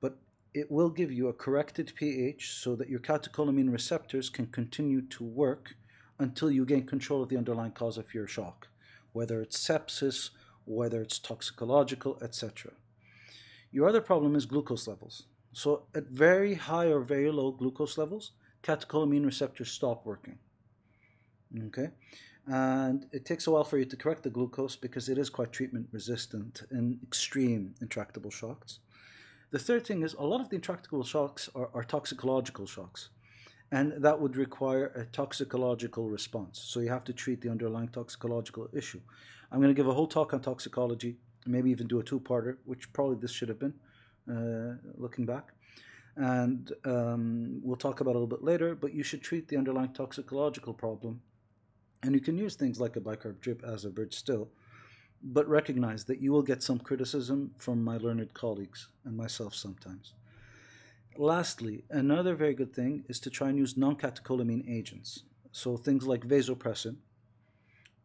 But 0.00 0.16
it 0.54 0.70
will 0.70 0.88
give 0.88 1.12
you 1.12 1.28
a 1.28 1.34
corrected 1.34 1.92
pH 1.94 2.50
so 2.52 2.74
that 2.76 2.88
your 2.88 3.00
catecholamine 3.00 3.70
receptors 3.72 4.30
can 4.30 4.46
continue 4.46 5.02
to 5.02 5.24
work 5.24 5.74
until 6.18 6.50
you 6.50 6.64
gain 6.64 6.86
control 6.86 7.22
of 7.22 7.28
the 7.28 7.36
underlying 7.36 7.72
cause 7.72 7.98
of 7.98 8.14
your 8.14 8.26
shock, 8.26 8.68
whether 9.12 9.42
it's 9.42 9.58
sepsis, 9.58 10.30
whether 10.64 11.02
it's 11.02 11.18
toxicological, 11.18 12.18
etc. 12.22 12.72
Your 13.70 13.88
other 13.88 14.00
problem 14.00 14.36
is 14.36 14.46
glucose 14.46 14.86
levels. 14.86 15.24
So 15.52 15.82
at 15.94 16.08
very 16.08 16.54
high 16.54 16.86
or 16.86 17.00
very 17.00 17.30
low 17.30 17.50
glucose 17.50 17.98
levels, 17.98 18.32
catecholamine 18.62 19.24
receptors 19.24 19.70
stop 19.70 20.06
working. 20.06 20.38
Okay, 21.66 21.90
and 22.46 23.06
it 23.12 23.26
takes 23.26 23.46
a 23.46 23.50
while 23.50 23.64
for 23.64 23.76
you 23.76 23.84
to 23.84 23.96
correct 23.96 24.22
the 24.22 24.30
glucose 24.30 24.74
because 24.74 25.10
it 25.10 25.18
is 25.18 25.28
quite 25.28 25.52
treatment 25.52 25.88
resistant 25.92 26.62
in 26.70 26.98
extreme 27.02 27.74
intractable 27.82 28.30
shocks. 28.30 28.78
The 29.50 29.58
third 29.58 29.86
thing 29.86 30.02
is 30.02 30.14
a 30.14 30.22
lot 30.22 30.40
of 30.40 30.48
the 30.48 30.56
intractable 30.56 31.04
shocks 31.04 31.50
are, 31.54 31.68
are 31.74 31.84
toxicological 31.84 32.66
shocks, 32.66 33.10
and 33.70 33.92
that 34.02 34.18
would 34.18 34.36
require 34.36 34.86
a 34.94 35.04
toxicological 35.04 36.08
response. 36.08 36.58
So 36.58 36.80
you 36.80 36.88
have 36.88 37.04
to 37.04 37.12
treat 37.12 37.42
the 37.42 37.50
underlying 37.50 37.88
toxicological 37.88 38.70
issue. 38.72 39.00
I'm 39.50 39.60
going 39.60 39.74
to 39.74 39.78
give 39.78 39.88
a 39.88 39.92
whole 39.92 40.06
talk 40.06 40.32
on 40.32 40.40
toxicology, 40.40 41.18
maybe 41.44 41.70
even 41.70 41.86
do 41.86 42.00
a 42.00 42.02
two-parter, 42.02 42.56
which 42.64 42.90
probably 42.94 43.16
this 43.16 43.30
should 43.30 43.50
have 43.50 43.58
been, 43.58 43.74
looking 44.26 45.26
back 45.26 45.52
and 46.16 46.72
um, 46.84 47.60
we'll 47.62 47.76
talk 47.76 48.00
about 48.00 48.12
a 48.12 48.18
little 48.18 48.26
bit 48.26 48.44
later, 48.44 48.74
but 48.74 48.92
you 48.92 49.02
should 49.02 49.22
treat 49.22 49.48
the 49.48 49.56
underlying 49.56 49.92
toxicological 49.92 50.74
problem 50.74 51.22
and 52.02 52.14
you 52.14 52.20
can 52.20 52.36
use 52.36 52.54
things 52.54 52.80
like 52.80 52.96
a 52.96 53.00
bicarb 53.00 53.40
drip 53.40 53.62
as 53.64 53.84
a 53.84 53.90
bridge 53.90 54.14
still, 54.14 54.48
but 55.22 55.48
recognize 55.48 56.04
that 56.04 56.20
you 56.20 56.32
will 56.32 56.42
get 56.42 56.62
some 56.62 56.78
criticism 56.78 57.52
from 57.58 57.82
my 57.82 57.96
learned 57.96 58.34
colleagues 58.34 58.88
and 59.04 59.16
myself 59.16 59.54
sometimes. 59.54 60.14
Lastly, 61.16 61.84
another 61.90 62.34
very 62.34 62.54
good 62.54 62.74
thing 62.74 63.04
is 63.08 63.20
to 63.20 63.30
try 63.30 63.48
and 63.48 63.58
use 63.58 63.76
non-catecholamine 63.76 64.68
agents. 64.68 65.24
So 65.52 65.76
things 65.76 66.06
like 66.06 66.26
vasopressin, 66.26 66.96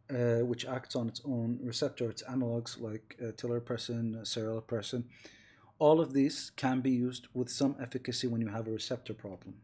uh, 0.10 0.46
which 0.46 0.66
acts 0.66 0.96
on 0.96 1.08
its 1.08 1.22
own 1.26 1.60
receptor, 1.64 2.10
its 2.10 2.24
analogs 2.24 2.80
like 2.80 3.18
uh, 3.22 3.32
terlipressin, 3.32 4.18
uh, 4.18 4.22
selepressin. 4.22 5.06
All 5.80 6.00
of 6.00 6.14
these 6.14 6.52
can 6.56 6.82
be 6.82 6.92
used 6.92 7.28
with 7.34 7.50
some 7.50 7.76
efficacy 7.82 8.28
when 8.28 8.42
you 8.42 8.48
have 8.48 8.68
a 8.68 8.72
receptor 8.72 9.14
problem 9.14 9.56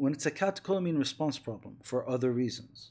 when 0.00 0.14
it's 0.14 0.24
a 0.24 0.30
catecholamine 0.30 0.98
response 0.98 1.38
problem 1.38 1.76
for 1.82 2.08
other 2.08 2.32
reasons. 2.32 2.90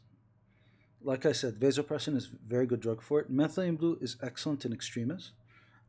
Like 1.02 1.25
I 1.25 1.32
said, 1.32 1.60
vasopressin 1.60 2.15
is 2.15 2.28
a 2.28 2.47
very 2.47 2.67
good 2.67 2.82
drug 2.82 3.02
for 3.02 3.19
it. 3.19 3.34
Methylene 3.34 3.80
blue 3.80 3.97
is 3.99 4.15
excellent 4.21 4.63
in 4.63 4.71
extremis 4.71 5.32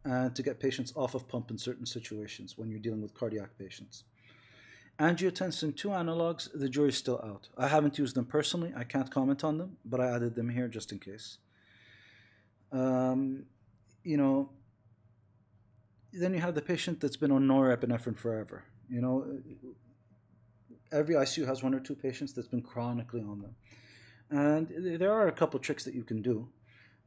and 0.02 0.34
to 0.34 0.42
get 0.42 0.58
patients 0.58 0.94
off 0.96 1.14
of 1.14 1.28
pump 1.28 1.50
in 1.50 1.58
certain 1.58 1.84
situations 1.84 2.56
when 2.56 2.70
you're 2.70 2.80
dealing 2.80 3.02
with 3.02 3.12
cardiac 3.12 3.58
patients. 3.58 4.04
Angiotensin 4.98 5.76
2 5.76 5.88
analogs, 5.88 6.48
the 6.54 6.70
jury's 6.70 6.96
still 6.96 7.20
out. 7.22 7.50
I 7.58 7.68
haven't 7.68 7.98
used 7.98 8.16
them 8.16 8.24
personally, 8.24 8.72
I 8.74 8.84
can't 8.84 9.10
comment 9.10 9.44
on 9.44 9.58
them, 9.58 9.76
but 9.84 10.00
I 10.00 10.06
added 10.06 10.36
them 10.36 10.48
here 10.48 10.68
just 10.68 10.90
in 10.90 11.00
case. 11.00 11.36
Um, 12.72 13.44
you 14.04 14.16
know, 14.16 14.48
then 16.12 16.34
you 16.34 16.40
have 16.40 16.54
the 16.54 16.62
patient 16.62 17.00
that's 17.00 17.16
been 17.16 17.30
on 17.30 17.46
norepinephrine 17.46 18.18
forever. 18.18 18.64
You 18.88 19.00
know, 19.00 19.38
every 20.92 21.14
ICU 21.14 21.46
has 21.46 21.62
one 21.62 21.74
or 21.74 21.80
two 21.80 21.94
patients 21.94 22.32
that's 22.32 22.48
been 22.48 22.62
chronically 22.62 23.20
on 23.20 23.40
them. 23.40 23.54
And 24.30 25.00
there 25.00 25.12
are 25.12 25.28
a 25.28 25.32
couple 25.32 25.58
tricks 25.60 25.84
that 25.84 25.94
you 25.94 26.04
can 26.04 26.22
do 26.22 26.48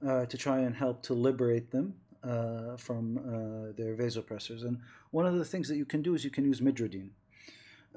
uh, 0.05 0.25
to 0.25 0.37
try 0.37 0.59
and 0.59 0.75
help 0.75 1.01
to 1.03 1.13
liberate 1.13 1.71
them 1.71 1.95
uh, 2.23 2.77
from 2.77 3.17
uh, 3.17 3.73
their 3.77 3.95
vasopressors. 3.95 4.63
And 4.63 4.79
one 5.11 5.25
of 5.25 5.37
the 5.37 5.45
things 5.45 5.67
that 5.67 5.77
you 5.77 5.85
can 5.85 6.01
do 6.01 6.15
is 6.15 6.23
you 6.23 6.29
can 6.29 6.45
use 6.45 6.61
midodrine. 6.61 7.09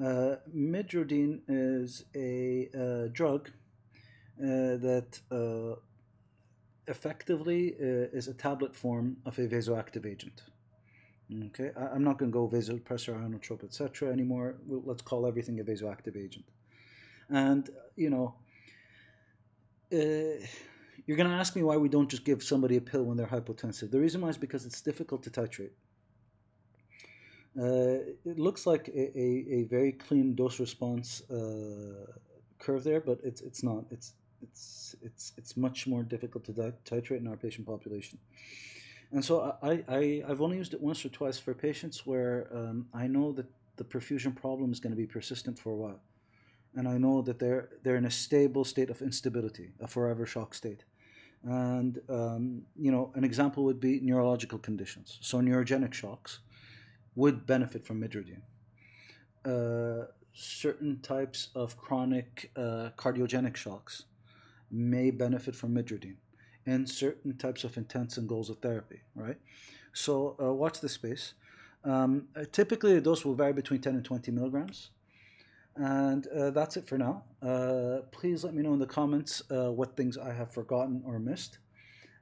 Uh, 0.00 0.36
midodrine 0.54 1.40
is 1.48 2.04
a 2.14 2.68
uh, 2.74 3.08
drug 3.12 3.50
uh, 4.40 4.76
that 4.78 5.20
effectively 6.88 7.74
is 7.78 8.28
a 8.28 8.34
tablet 8.34 8.76
form 8.76 9.16
of 9.24 9.38
a 9.38 9.48
vasoactive 9.48 10.06
agent. 10.06 10.42
Okay, 11.46 11.72
I, 11.76 11.96
am 11.96 12.04
not 12.04 12.18
going 12.18 12.30
to 12.30 12.32
go 12.32 12.48
vasopressor, 12.48 13.14
ionotrope, 13.20 13.64
etc. 13.64 14.12
anymore. 14.12 14.54
We'll, 14.64 14.82
let's 14.84 15.02
call 15.02 15.26
everything 15.26 15.58
a 15.58 15.64
vasoactive 15.64 16.16
agent. 16.16 16.44
And, 17.28 17.68
you 17.96 18.10
know, 18.10 18.34
uh, 19.92 20.46
you're 21.06 21.16
going 21.16 21.28
to 21.28 21.34
ask 21.34 21.56
me 21.56 21.64
why 21.64 21.76
we 21.76 21.88
don't 21.88 22.08
just 22.08 22.24
give 22.24 22.44
somebody 22.44 22.76
a 22.76 22.80
pill 22.80 23.02
when 23.02 23.16
they're 23.16 23.26
hypotensive. 23.26 23.90
The 23.90 23.98
reason 23.98 24.20
why 24.20 24.28
is 24.28 24.38
because 24.38 24.64
it's 24.66 24.80
difficult 24.80 25.24
to 25.24 25.30
titrate. 25.30 25.70
Uh, 27.58 28.04
it 28.24 28.38
looks 28.38 28.66
like 28.66 28.88
a, 28.88 29.18
a, 29.18 29.46
a, 29.50 29.62
very 29.64 29.92
clean 29.92 30.34
dose 30.34 30.60
response 30.60 31.22
uh, 31.30 32.04
curve 32.58 32.84
there, 32.84 33.00
but 33.00 33.18
it's 33.24 33.40
it's 33.40 33.62
not. 33.62 33.86
It's 33.90 34.12
it's 34.42 34.94
it's 35.00 35.32
it's 35.38 35.56
much 35.56 35.86
more 35.86 36.02
difficult 36.02 36.44
to 36.44 36.52
titrate 36.52 37.16
in 37.16 37.26
our 37.26 37.36
patient 37.36 37.66
population. 37.66 38.18
And 39.12 39.24
so 39.24 39.56
I, 39.62 39.84
I 39.88 40.22
I've 40.28 40.40
only 40.40 40.56
used 40.56 40.74
it 40.74 40.80
once 40.80 41.04
or 41.04 41.08
twice 41.08 41.38
for 41.38 41.54
patients 41.54 42.06
where 42.06 42.48
um, 42.52 42.86
I 42.92 43.06
know 43.06 43.32
that 43.32 43.46
the 43.76 43.84
perfusion 43.84 44.34
problem 44.34 44.72
is 44.72 44.80
going 44.80 44.92
to 44.92 44.96
be 44.96 45.06
persistent 45.06 45.58
for 45.58 45.70
a 45.70 45.76
while, 45.76 46.00
and 46.74 46.88
I 46.88 46.98
know 46.98 47.22
that 47.22 47.38
they're 47.38 47.68
they're 47.82 47.96
in 47.96 48.06
a 48.06 48.10
stable 48.10 48.64
state 48.64 48.90
of 48.90 49.00
instability, 49.02 49.72
a 49.80 49.86
forever 49.86 50.26
shock 50.26 50.54
state. 50.54 50.84
And 51.44 52.00
um, 52.08 52.62
you 52.76 52.90
know, 52.90 53.12
an 53.14 53.22
example 53.22 53.64
would 53.64 53.80
be 53.80 54.00
neurological 54.00 54.58
conditions. 54.58 55.18
So 55.20 55.40
neurogenic 55.40 55.94
shocks 55.94 56.40
would 57.14 57.46
benefit 57.46 57.86
from 57.86 58.00
midodrine. 58.00 58.42
Uh, 59.44 60.06
certain 60.32 61.00
types 61.00 61.48
of 61.54 61.76
chronic 61.76 62.50
uh, 62.56 62.90
cardiogenic 62.96 63.56
shocks 63.56 64.04
may 64.70 65.10
benefit 65.12 65.54
from 65.54 65.74
midodrine 65.74 66.16
and 66.66 66.88
certain 66.88 67.36
types 67.36 67.64
of 67.64 67.76
intents 67.76 68.16
and 68.18 68.28
goals 68.28 68.50
of 68.50 68.58
therapy, 68.58 69.00
right? 69.14 69.38
So 69.92 70.36
uh, 70.42 70.52
watch 70.52 70.80
this 70.80 70.92
space. 70.92 71.34
Um, 71.84 72.26
uh, 72.36 72.44
typically, 72.50 72.94
the 72.94 73.00
dose 73.00 73.24
will 73.24 73.34
vary 73.34 73.52
between 73.52 73.80
10 73.80 73.94
and 73.94 74.04
20 74.04 74.30
milligrams. 74.32 74.90
And 75.76 76.26
uh, 76.28 76.50
that's 76.50 76.76
it 76.76 76.88
for 76.88 76.98
now. 76.98 77.22
Uh, 77.42 77.98
please 78.10 78.42
let 78.42 78.54
me 78.54 78.62
know 78.62 78.72
in 78.72 78.78
the 78.78 78.86
comments 78.86 79.42
what 79.48 79.96
things 79.96 80.18
I 80.18 80.32
have 80.32 80.52
forgotten 80.52 81.02
or 81.06 81.18
missed. 81.18 81.58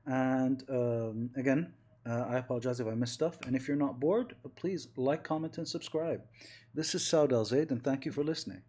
And 0.07 0.63
um, 0.69 1.31
again, 1.37 1.73
uh, 2.07 2.27
I 2.29 2.37
apologize 2.37 2.81
if 2.81 2.87
I 2.87 2.95
missed 2.95 3.15
stuff. 3.15 3.39
And 3.47 3.57
if 3.57 3.67
you're 3.67 3.77
not 3.77 3.99
bored, 3.99 4.35
please 4.57 4.89
like, 4.97 5.25
comment, 5.25 5.57
and 5.59 5.67
subscribe. 5.67 6.21
This 6.75 6.95
is 6.95 7.03
Saud 7.03 7.33
Al 7.33 7.45
Zaid, 7.45 7.71
and 7.71 7.83
thank 7.83 8.05
you 8.05 8.13
for 8.13 8.23
listening. 8.23 8.63